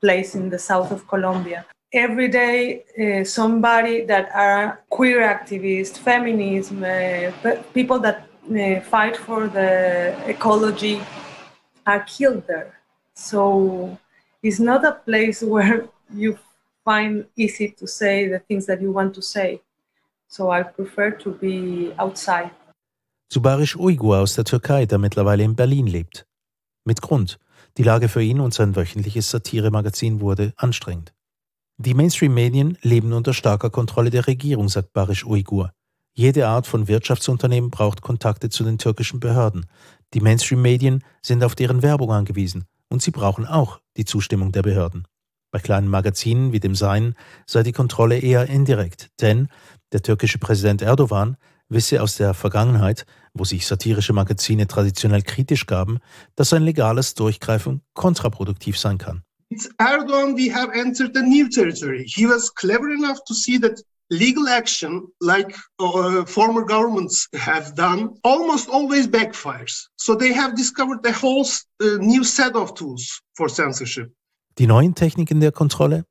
place 0.00 0.34
in 0.34 0.50
the 0.50 0.58
south 0.58 0.92
of 0.92 1.08
Colombia. 1.08 1.66
Every 1.92 2.28
day, 2.28 2.84
uh, 3.02 3.24
somebody 3.24 4.02
that 4.04 4.30
are 4.32 4.80
queer 4.90 5.22
activists, 5.22 5.98
feminism, 5.98 6.84
uh, 6.84 7.56
people 7.74 7.98
that 7.98 8.28
uh, 8.48 8.80
fight 8.82 9.16
for 9.16 9.48
the 9.48 10.14
ecology 10.28 11.02
are 11.86 12.04
killed 12.04 12.46
there. 12.46 12.78
So 13.14 13.98
it's 14.42 14.58
not 14.58 14.84
a 14.84 14.92
place 14.92 15.42
where 15.46 15.88
you 16.14 16.36
find 16.84 17.26
easy 17.36 17.70
to 17.78 17.86
say 17.86 18.28
the 18.28 18.40
things 18.40 18.66
that 18.66 18.80
you 18.80 18.92
want 18.92 19.14
to 19.14 19.22
say. 19.22 19.60
So 20.28 20.50
I 20.50 20.62
prefer 20.62 21.10
to 21.18 21.30
be 21.32 21.92
outside. 21.98 22.50
Zu 23.32 23.40
Barisch 23.40 23.76
Uygur 23.76 24.18
aus 24.18 24.34
der 24.34 24.44
Türkei, 24.44 24.86
der 24.86 24.98
mittlerweile 24.98 25.44
in 25.44 25.54
Berlin 25.54 25.86
lebt. 25.86 26.26
Mit 26.84 27.00
Grund. 27.00 27.38
Die 27.76 27.84
Lage 27.84 28.08
für 28.08 28.22
ihn 28.22 28.40
und 28.40 28.52
sein 28.52 28.74
wöchentliches 28.74 29.30
Satiremagazin 29.30 30.20
wurde 30.20 30.52
anstrengend. 30.56 31.12
Die 31.76 31.94
Mainstream-Medien 31.94 32.76
leben 32.82 33.12
unter 33.12 33.32
starker 33.32 33.70
Kontrolle 33.70 34.10
der 34.10 34.26
Regierung, 34.26 34.68
sagt 34.68 34.92
Barisch 34.92 35.24
Uigur. 35.24 35.72
Jede 36.12 36.48
Art 36.48 36.66
von 36.66 36.88
Wirtschaftsunternehmen 36.88 37.70
braucht 37.70 38.02
Kontakte 38.02 38.50
zu 38.50 38.64
den 38.64 38.78
türkischen 38.78 39.20
Behörden. 39.20 39.66
Die 40.12 40.20
Mainstream-Medien 40.20 41.04
sind 41.22 41.44
auf 41.44 41.54
deren 41.54 41.82
Werbung 41.82 42.10
angewiesen 42.10 42.66
und 42.90 43.02
sie 43.02 43.10
brauchen 43.10 43.46
auch 43.46 43.80
die 43.96 44.04
Zustimmung 44.04 44.52
der 44.52 44.62
Behörden. 44.62 45.06
Bei 45.52 45.58
kleinen 45.58 45.88
Magazinen 45.88 46.52
wie 46.52 46.60
dem 46.60 46.74
Seinen 46.74 47.14
sei 47.46 47.62
die 47.62 47.72
Kontrolle 47.72 48.18
eher 48.18 48.48
indirekt, 48.48 49.10
denn 49.20 49.48
der 49.92 50.02
türkische 50.02 50.38
Präsident 50.38 50.82
Erdogan 50.82 51.36
wisse 51.68 52.02
aus 52.02 52.16
der 52.16 52.34
Vergangenheit, 52.34 53.06
wo 53.34 53.44
sich 53.44 53.66
satirische 53.66 54.12
Magazine 54.12 54.66
traditionell 54.66 55.22
kritisch 55.22 55.66
gaben, 55.66 55.98
dass 56.36 56.52
ein 56.52 56.62
legales 56.62 57.14
Durchgreifen 57.14 57.82
kontraproduktiv 57.94 58.78
sein 58.78 58.98
kann. 58.98 59.22
It's 59.50 59.68
Erdogan 59.78 60.36
we 60.36 60.52
have 60.52 60.72
entered 60.72 61.16
a 61.16 61.22
new 61.22 61.48
territory. 61.48 62.06
He 62.06 62.26
was 62.26 62.54
clever 62.54 62.90
enough 62.90 63.18
to 63.26 63.34
see 63.34 63.58
that 63.58 63.82
legal 64.10 64.48
action, 64.48 65.08
like 65.20 65.56
uh, 65.78 66.24
former 66.26 66.64
governments 66.64 67.28
have 67.34 67.74
done, 67.74 68.10
almost 68.22 68.68
always 68.68 69.06
backfires. 69.06 69.88
So 69.96 70.14
they 70.14 70.32
have 70.32 70.54
discovered 70.54 71.04
a 71.06 71.12
whole 71.12 71.46
uh, 71.80 71.98
new 72.00 72.24
set 72.24 72.54
of 72.54 72.74
tools 72.74 73.20
for 73.36 73.48
censorship. 73.48 74.12
Die 74.58 74.66
neuen 74.66 74.94
Techniken 74.94 75.40
der 75.40 75.52
Kontrolle? 75.52 76.04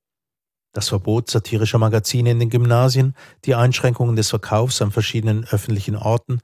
Das 0.71 0.89
Verbot 0.89 1.29
satirischer 1.29 1.79
Magazine 1.79 2.29
in 2.29 2.39
den 2.39 2.49
Gymnasien, 2.49 3.15
die 3.45 3.55
Einschränkungen 3.55 4.15
des 4.15 4.29
Verkaufs 4.29 4.81
an 4.81 4.91
verschiedenen 4.91 5.45
öffentlichen 5.45 5.95
Orten 5.95 6.41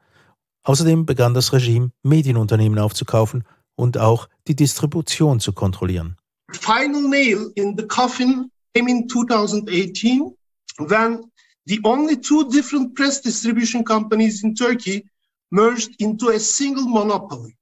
Außerdem 0.66 1.06
begann 1.06 1.36
das 1.36 1.54
Regime, 1.54 1.92
Medienunternehmen 2.02 2.80
aufzukaufen 2.80 3.44
und 3.76 4.00
auch 4.00 4.28
die 4.48 4.56
Distribution 4.56 5.40
zu 5.40 5.54
kontrollieren. 5.54 6.18
Final 6.52 7.04
nail 7.04 7.52
in 7.56 7.76
the 7.78 7.86
coffin 7.86 8.50
came 8.74 8.90
in 8.90 9.08
2018 9.08 10.36
when 10.80 11.24
the 11.66 11.80
only 11.84 12.16
two 12.16 12.50
different 12.50 12.96
press 12.96 13.22
distribution 13.22 13.84
companies 13.84 14.44
in 14.44 14.56
Turkey 14.56 15.06
merged 15.52 15.96
into 16.00 16.30
a 16.30 16.40
single 16.40 16.88
monopoly. 16.88 17.56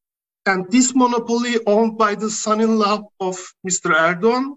And 0.46 0.70
this 0.70 0.94
monopoly 0.94 1.56
owned 1.66 1.98
by 1.98 2.16
the 2.16 2.30
son-in-law 2.30 3.04
of 3.20 3.38
Mr. 3.66 3.94
Erdogan. 3.96 4.56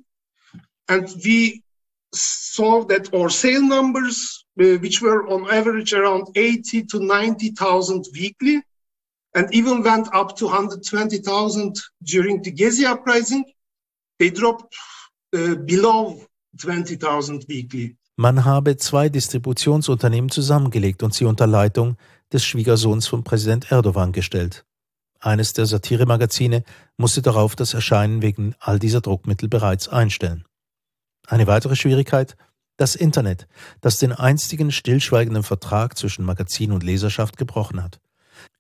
And 0.89 1.09
we 1.25 1.63
saw 2.13 2.85
that 2.85 3.15
our 3.15 3.31
sale 3.31 3.63
numbers 3.63 4.47
uh, 4.59 4.79
which 4.79 5.03
were 5.03 5.29
on 5.29 5.51
average 5.51 5.93
around 5.93 6.29
80 6.35 6.85
to 6.85 7.01
90,000 7.01 8.07
weekly, 8.15 8.63
and 9.35 9.55
even 9.55 9.83
went 9.83 10.09
up 10.15 10.35
to 10.37 10.47
120,000 10.47 11.77
during 12.03 12.43
the 12.43 12.53
Gezi 12.53 12.85
uprising. 12.87 13.45
They 14.19 14.31
dropped 14.31 14.75
uh, 15.35 15.57
below 15.57 16.23
20,000 16.59 17.45
weekly. 17.49 17.97
Man 18.17 18.47
habe 18.47 18.79
zwei 18.79 19.11
Distributionsunternehmen 19.11 20.31
zusammengelegt 20.31 21.03
und 21.03 21.13
sie 21.13 21.27
unter 21.27 21.47
Leitung 21.47 21.97
des 22.33 22.45
Schwiegersohns 22.45 23.07
von 23.07 23.25
Präsident 23.25 23.71
Erdogan 23.71 24.13
gestellt. 24.13 24.65
Eines 25.21 25.53
der 25.53 25.67
Satiremagazine 25.67 26.65
musste 26.97 27.21
darauf 27.21 27.57
das 27.57 27.75
Erscheinen 27.75 28.23
wegen 28.23 28.55
all 28.59 28.79
dieser 28.79 29.03
Druckmittel 29.03 29.49
bereits 29.49 29.89
einstellen. 29.89 30.45
Eine 31.27 31.47
weitere 31.47 31.77
Schwierigkeit 31.77 32.37
das 32.77 32.95
Internet, 32.95 33.49
das 33.81 33.99
den 33.99 34.13
einstigen 34.13 34.71
stillschweigenden 34.71 35.43
Vertrag 35.43 35.97
zwischen 35.97 36.25
Magazin 36.25 36.73
und 36.73 36.83
Leserschaft 36.83 37.37
gebrochen 37.37 37.83
hat. 37.83 38.01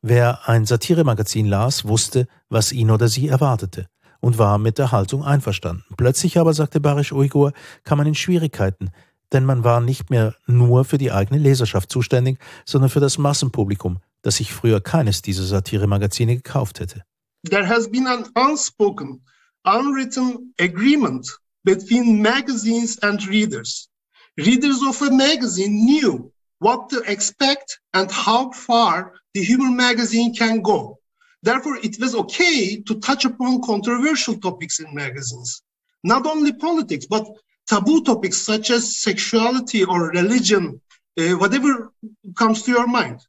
Wer 0.01 0.49
ein 0.49 0.65
Satiremagazin 0.65 1.47
las, 1.47 1.87
wusste, 1.87 2.27
was 2.49 2.73
ihn 2.73 2.91
oder 2.91 3.09
sie 3.09 3.29
erwartete 3.29 3.89
und 4.21 4.39
war 4.39 4.59
mit 4.59 4.79
der 4.79 4.93
Haltung 4.93 5.25
einverstanden. 5.25 5.85
Plötzlich 5.97 6.39
aber, 6.39 6.55
sagte 6.55 6.81
Barisch 6.81 7.13
Uigur, 7.13 7.53
kam 7.85 7.99
man 7.99 8.07
in 8.07 8.15
Schwierigkeiten, 8.15 8.91
denn 9.33 9.45
man 9.45 9.65
war 9.65 9.81
nicht 9.81 10.11
mehr 10.11 10.35
nur 10.47 10.85
für 10.85 10.99
die 10.99 11.13
eigene 11.13 11.41
Leserschaft 11.41 11.91
zuständig, 11.91 12.39
sondern 12.65 12.91
für 12.91 13.01
das 13.01 13.19
Massenpublikum, 13.19 13.99
das 14.23 14.37
sich 14.37 14.53
früher 14.53 14.81
keines 14.81 15.23
dieser 15.23 15.45
Satiremagazine 15.45 16.37
gekauft 16.37 16.81
hätte. 16.81 17.05
There 17.49 17.69
has 17.69 17.89
been 17.91 18.07
an 18.07 18.27
unspoken, 18.35 19.23
unwritten 19.65 20.55
agreement 20.59 21.29
between 21.65 22.23
magazines 22.23 22.99
and 23.03 23.27
readers. 23.29 23.89
Readers 24.37 24.83
of 24.83 25.01
a 25.03 25.11
magazine 25.11 25.85
knew 25.85 26.33
what 26.61 26.89
to 26.91 27.03
expect 27.05 27.81
and 27.93 28.11
how 28.11 28.51
far 28.53 29.13
the 29.35 29.43
humor 29.43 29.71
magazine 29.71 30.35
can 30.35 30.63
go. 30.63 30.99
Therefore, 31.43 31.79
it 31.83 31.99
was 32.01 32.15
okay 32.15 32.83
to 32.83 32.95
touch 33.01 33.25
upon 33.25 33.63
controversial 33.63 34.37
topics 34.39 34.81
in 34.81 34.93
magazines. 34.95 35.63
Not 36.03 36.27
only 36.27 36.53
politics, 36.53 37.07
but 37.07 37.27
taboo 37.67 38.03
topics 38.03 38.39
such 38.39 38.71
as 38.71 38.97
sexuality 38.97 39.85
or 39.85 40.11
religion, 40.11 40.81
uh, 41.19 41.33
whatever 41.33 41.93
comes 42.37 42.63
to 42.63 42.71
your 42.71 42.87
mind. 42.87 43.21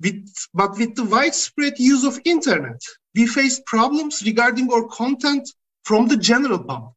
With, 0.00 0.26
but 0.52 0.76
with 0.78 0.94
the 0.96 1.04
widespread 1.04 1.74
use 1.78 2.04
of 2.04 2.20
internet, 2.24 2.80
we 3.14 3.26
face 3.26 3.60
problems 3.66 4.22
regarding 4.24 4.72
our 4.72 4.86
content 4.88 5.48
from 5.84 6.08
the 6.08 6.16
general 6.16 6.58
public. 6.58 6.94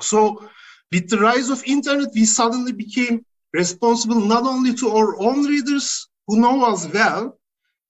So 0.00 0.48
with 0.92 1.08
the 1.08 1.18
rise 1.18 1.50
of 1.50 1.64
internet, 1.64 2.10
we 2.14 2.24
suddenly 2.24 2.72
became 2.72 3.24
responsible 3.52 4.20
not 4.20 4.44
only 4.44 4.74
to 4.74 4.90
our 4.90 5.20
own 5.20 5.44
readers 5.44 6.08
who 6.26 6.40
know 6.40 6.64
us 6.64 6.86
well 6.92 7.38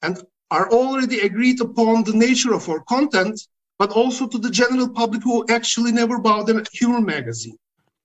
and 0.02 0.22
are 0.50 0.70
already 0.70 1.20
agreed 1.20 1.60
upon 1.60 2.04
the 2.04 2.12
nature 2.12 2.52
of 2.54 2.68
our 2.68 2.80
content, 2.80 3.40
but 3.78 3.90
also 3.92 4.26
to 4.28 4.38
the 4.38 4.50
general 4.50 4.88
public 4.88 5.22
who 5.22 5.44
actually 5.48 5.92
never 5.92 6.18
bought 6.18 6.48
a 6.50 6.64
humor 6.72 7.00
magazine. 7.00 7.56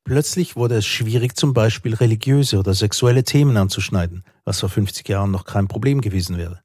Plötzlich 0.08 0.56
wurde 0.56 0.78
es 0.78 0.86
schwierig, 0.86 1.36
zum 1.36 1.54
Beispiel 1.54 1.93
religiöse 1.93 2.60
oder 2.60 2.74
sexuelle 2.74 3.26
Themen 3.26 3.58
anzuschneiden, 3.58 4.24
was 4.46 4.62
vor 4.62 4.70
50 4.70 5.10
Jahren 5.10 5.32
noch 5.32 5.43
kein 5.43 5.67
Problem 5.67 6.00
gewesen 6.00 6.38
wäre. 6.38 6.62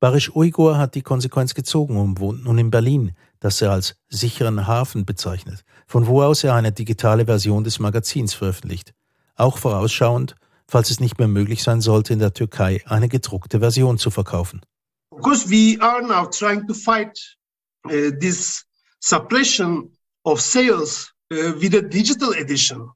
Barisch 0.00 0.34
Uigur 0.34 0.76
hat 0.76 0.96
die 0.96 1.02
Konsequenz 1.02 1.54
gezogen 1.54 1.96
und 1.96 2.18
wohnt 2.18 2.42
nun 2.42 2.58
in 2.58 2.72
Berlin, 2.72 3.12
das 3.38 3.62
er 3.62 3.70
als 3.70 3.94
sicheren 4.08 4.66
Hafen 4.66 5.04
bezeichnet, 5.06 5.62
von 5.86 6.08
wo 6.08 6.20
aus 6.20 6.42
er 6.42 6.54
eine 6.54 6.72
digitale 6.72 7.26
Version 7.26 7.62
des 7.62 7.78
Magazins 7.78 8.34
veröffentlicht. 8.34 8.92
Auch 9.36 9.56
vorausschauend, 9.56 10.34
falls 10.66 10.90
es 10.90 10.98
nicht 10.98 11.20
mehr 11.20 11.28
möglich 11.28 11.62
sein 11.62 11.80
sollte, 11.80 12.12
in 12.12 12.18
der 12.18 12.34
Türkei 12.34 12.82
eine 12.86 13.08
gedruckte 13.08 13.60
Version 13.60 13.98
zu 13.98 14.10
verkaufen. 14.10 14.62
Uh, 15.12 15.20
of 20.24 20.40
uh, 21.32 21.52
with 21.60 21.74
a 21.74 21.82
digital 21.82 22.32
edition, 22.32 22.88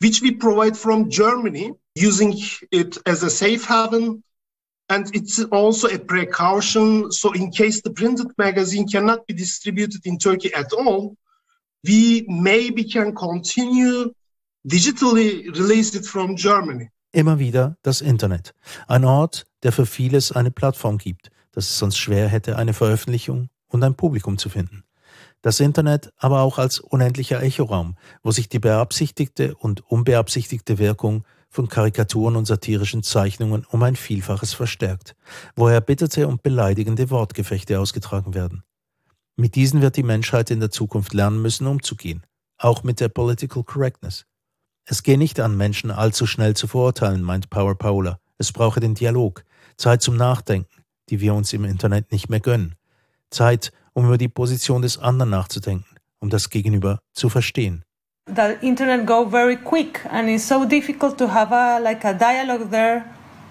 which 0.00 0.22
we 0.22 0.32
provide 0.32 0.76
from 0.76 1.10
Germany, 1.10 1.72
using 1.94 2.34
it 2.70 2.98
as 3.06 3.22
a 3.22 3.30
safe 3.30 3.64
haven. 3.64 4.22
And 4.90 5.14
it's 5.14 5.44
also 5.52 5.88
a 5.88 5.98
precaution. 5.98 7.12
So, 7.12 7.32
in 7.32 7.50
case 7.50 7.82
the 7.82 7.90
printed 7.90 8.28
magazine 8.38 8.88
cannot 8.88 9.26
be 9.26 9.34
distributed 9.34 10.06
in 10.06 10.18
Turkey 10.18 10.52
at 10.54 10.72
all, 10.72 11.14
we 11.84 12.24
maybe 12.26 12.84
can 12.84 13.14
continue 13.14 14.12
digitally 14.66 15.46
release 15.54 15.94
it 15.94 16.06
from 16.06 16.36
Germany. 16.36 16.88
Immer 17.12 17.38
wieder 17.38 17.76
das 17.82 18.00
Internet. 18.00 18.54
Ein 18.86 19.04
Ort, 19.04 19.46
der 19.62 19.72
für 19.72 19.86
vieles 19.86 20.32
eine 20.32 20.50
Plattform 20.50 20.98
gibt, 20.98 21.30
dass 21.52 21.68
es 21.70 21.78
sonst 21.78 21.98
schwer 21.98 22.28
hätte, 22.28 22.56
eine 22.56 22.72
Veröffentlichung 22.72 23.48
und 23.68 23.82
ein 23.82 23.94
Publikum 23.94 24.38
zu 24.38 24.48
finden. 24.48 24.84
Das 25.42 25.60
Internet 25.60 26.12
aber 26.18 26.40
auch 26.42 26.58
als 26.58 26.80
unendlicher 26.80 27.42
Echoraum, 27.42 27.96
wo 28.22 28.30
sich 28.32 28.48
die 28.48 28.58
beabsichtigte 28.58 29.54
und 29.54 29.88
unbeabsichtigte 29.88 30.78
Wirkung 30.78 31.24
von 31.48 31.68
Karikaturen 31.68 32.36
und 32.36 32.46
satirischen 32.46 33.02
Zeichnungen 33.02 33.64
um 33.70 33.82
ein 33.82 33.96
Vielfaches 33.96 34.52
verstärkt, 34.52 35.14
wo 35.56 35.68
erbitterte 35.68 36.28
und 36.28 36.42
beleidigende 36.42 37.10
Wortgefechte 37.10 37.78
ausgetragen 37.78 38.34
werden. 38.34 38.64
Mit 39.36 39.54
diesen 39.54 39.80
wird 39.80 39.96
die 39.96 40.02
Menschheit 40.02 40.50
in 40.50 40.60
der 40.60 40.70
Zukunft 40.70 41.14
lernen 41.14 41.40
müssen, 41.40 41.66
umzugehen, 41.66 42.26
auch 42.58 42.82
mit 42.82 43.00
der 43.00 43.08
Political 43.08 43.62
Correctness. 43.62 44.26
Es 44.84 45.02
gehe 45.02 45.18
nicht 45.18 45.38
an, 45.38 45.56
Menschen 45.56 45.90
allzu 45.90 46.26
schnell 46.26 46.54
zu 46.54 46.66
verurteilen, 46.66 47.22
meint 47.22 47.50
Power 47.50 47.76
Paula. 47.76 48.18
Es 48.38 48.52
brauche 48.52 48.80
den 48.80 48.94
Dialog, 48.94 49.44
Zeit 49.76 50.02
zum 50.02 50.16
Nachdenken, 50.16 50.82
die 51.08 51.20
wir 51.20 51.34
uns 51.34 51.52
im 51.52 51.64
Internet 51.64 52.10
nicht 52.10 52.28
mehr 52.28 52.40
gönnen. 52.40 52.74
Zeit, 53.30 53.70
um 53.98 54.06
über 54.06 54.16
die 54.16 54.28
Position 54.28 54.80
des 54.80 54.96
anderen 54.96 55.30
nachzudenken, 55.30 55.96
um 56.20 56.30
das 56.30 56.50
Gegenüber 56.50 57.00
zu 57.14 57.28
verstehen. 57.28 57.82
The 58.32 58.56
internet 58.60 59.06
go 59.06 59.28
very 59.28 59.56
quick 59.56 60.06
and 60.12 60.28
it's 60.28 60.46
so 60.46 60.64
difficult 60.64 61.18
to 61.18 61.26
have 61.26 61.52
a 61.52 61.80
like 61.80 62.04
a 62.04 62.12
dialogue 62.12 62.70
there 62.70 63.04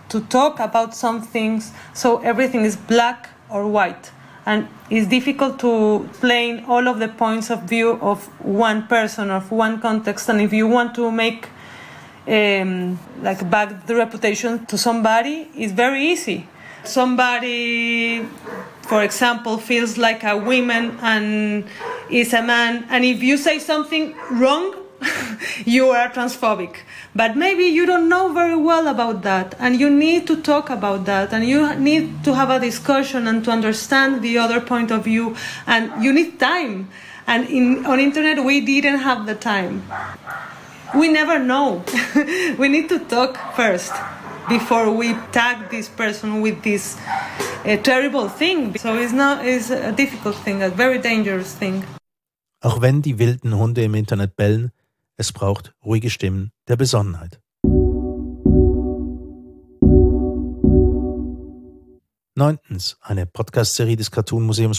to 0.08 0.22
talk 0.22 0.62
about 0.62 0.96
some 0.96 1.22
things 1.22 1.74
so 1.94 2.22
everything 2.24 2.64
is 2.64 2.78
black 2.78 3.30
or 3.50 3.66
white. 3.70 4.14
And 4.46 4.68
it's 4.90 5.10
difficult 5.10 5.60
to 5.60 6.06
explain 6.10 6.64
all 6.70 6.88
of 6.88 7.00
the 7.00 7.10
points 7.10 7.50
of 7.50 7.64
view 7.64 8.00
of 8.02 8.30
one 8.40 8.88
person 8.88 9.30
of 9.30 9.52
one 9.52 9.82
context. 9.82 10.30
And 10.30 10.40
if 10.40 10.54
you 10.54 10.66
want 10.70 10.96
to 10.96 11.12
make 11.12 11.50
um, 12.26 12.98
like 13.22 13.50
back 13.50 13.86
the 13.86 13.96
reputation 13.96 14.66
to 14.68 14.78
somebody 14.78 15.50
it's 15.56 15.74
very 15.74 16.04
easy. 16.04 16.48
Somebody 16.86 18.24
for 18.88 19.04
example 19.04 19.58
feels 19.58 19.98
like 19.98 20.24
a 20.24 20.38
woman 20.38 20.98
and 21.02 21.66
is 22.10 22.34
a 22.34 22.42
man. 22.42 22.86
And 22.90 23.04
if 23.06 23.22
you 23.22 23.38
say 23.38 23.60
something 23.60 24.16
wrong 24.32 24.74
you 25.66 25.90
are 25.90 26.10
transphobic. 26.10 26.78
But 27.16 27.38
maybe 27.38 27.66
you 27.66 27.86
don't 27.86 28.10
know 28.10 28.34
very 28.34 28.56
well 28.56 28.88
about 28.88 29.22
that 29.24 29.56
and 29.60 29.80
you 29.80 29.90
need 29.90 30.28
to 30.28 30.42
talk 30.42 30.70
about 30.70 31.06
that 31.06 31.34
and 31.34 31.46
you 31.46 31.76
need 31.76 32.24
to 32.24 32.34
have 32.34 32.50
a 32.50 32.60
discussion 32.60 33.28
and 33.28 33.44
to 33.46 33.52
understand 33.52 34.22
the 34.22 34.38
other 34.38 34.60
point 34.60 34.92
of 34.92 35.04
view. 35.04 35.36
And 35.66 36.04
you 36.04 36.14
need 36.14 36.40
time. 36.40 36.90
And 37.28 37.48
in 37.50 37.86
on 37.86 38.00
internet 38.00 38.44
we 38.44 38.62
didn't 38.62 39.00
have 39.00 39.26
the 39.26 39.36
time. 39.36 39.84
We 40.96 41.10
never 41.10 41.38
know. 41.38 41.84
We 42.58 42.70
need 42.70 42.90
to 42.90 43.00
talk 43.00 43.38
first 43.56 43.94
before 44.50 44.90
we 44.92 45.16
tag 45.32 45.70
this 45.70 45.90
person 45.90 46.42
with 46.42 46.62
this 46.64 46.98
uh, 47.66 47.76
terrible 47.84 48.30
thing 48.30 48.76
so 48.78 48.96
it's 48.96 49.14
not 49.14 49.46
it's 49.46 49.70
a 49.72 49.92
difficult 49.92 50.36
thing 50.44 50.64
a 50.64 50.70
very 50.70 51.00
dangerous 51.00 51.54
thing 51.54 51.84
Auch 52.60 52.82
wenn 52.82 53.02
die 53.04 53.20
wilden 53.20 53.56
Hunde 53.56 53.84
im 53.84 53.94
Internet 53.94 54.36
bellen, 54.36 54.72
es 55.16 55.32
braucht 55.32 55.76
ruhige 55.86 56.10
Stimmen 56.10 56.52
der 56.68 56.76
Besonnenheit. 56.76 57.40
Neuntens, 62.36 62.98
eine 63.02 63.26
Podcast-Serie 63.26 63.96
des 63.96 64.12
Cartoon 64.12 64.44
Museums 64.44 64.76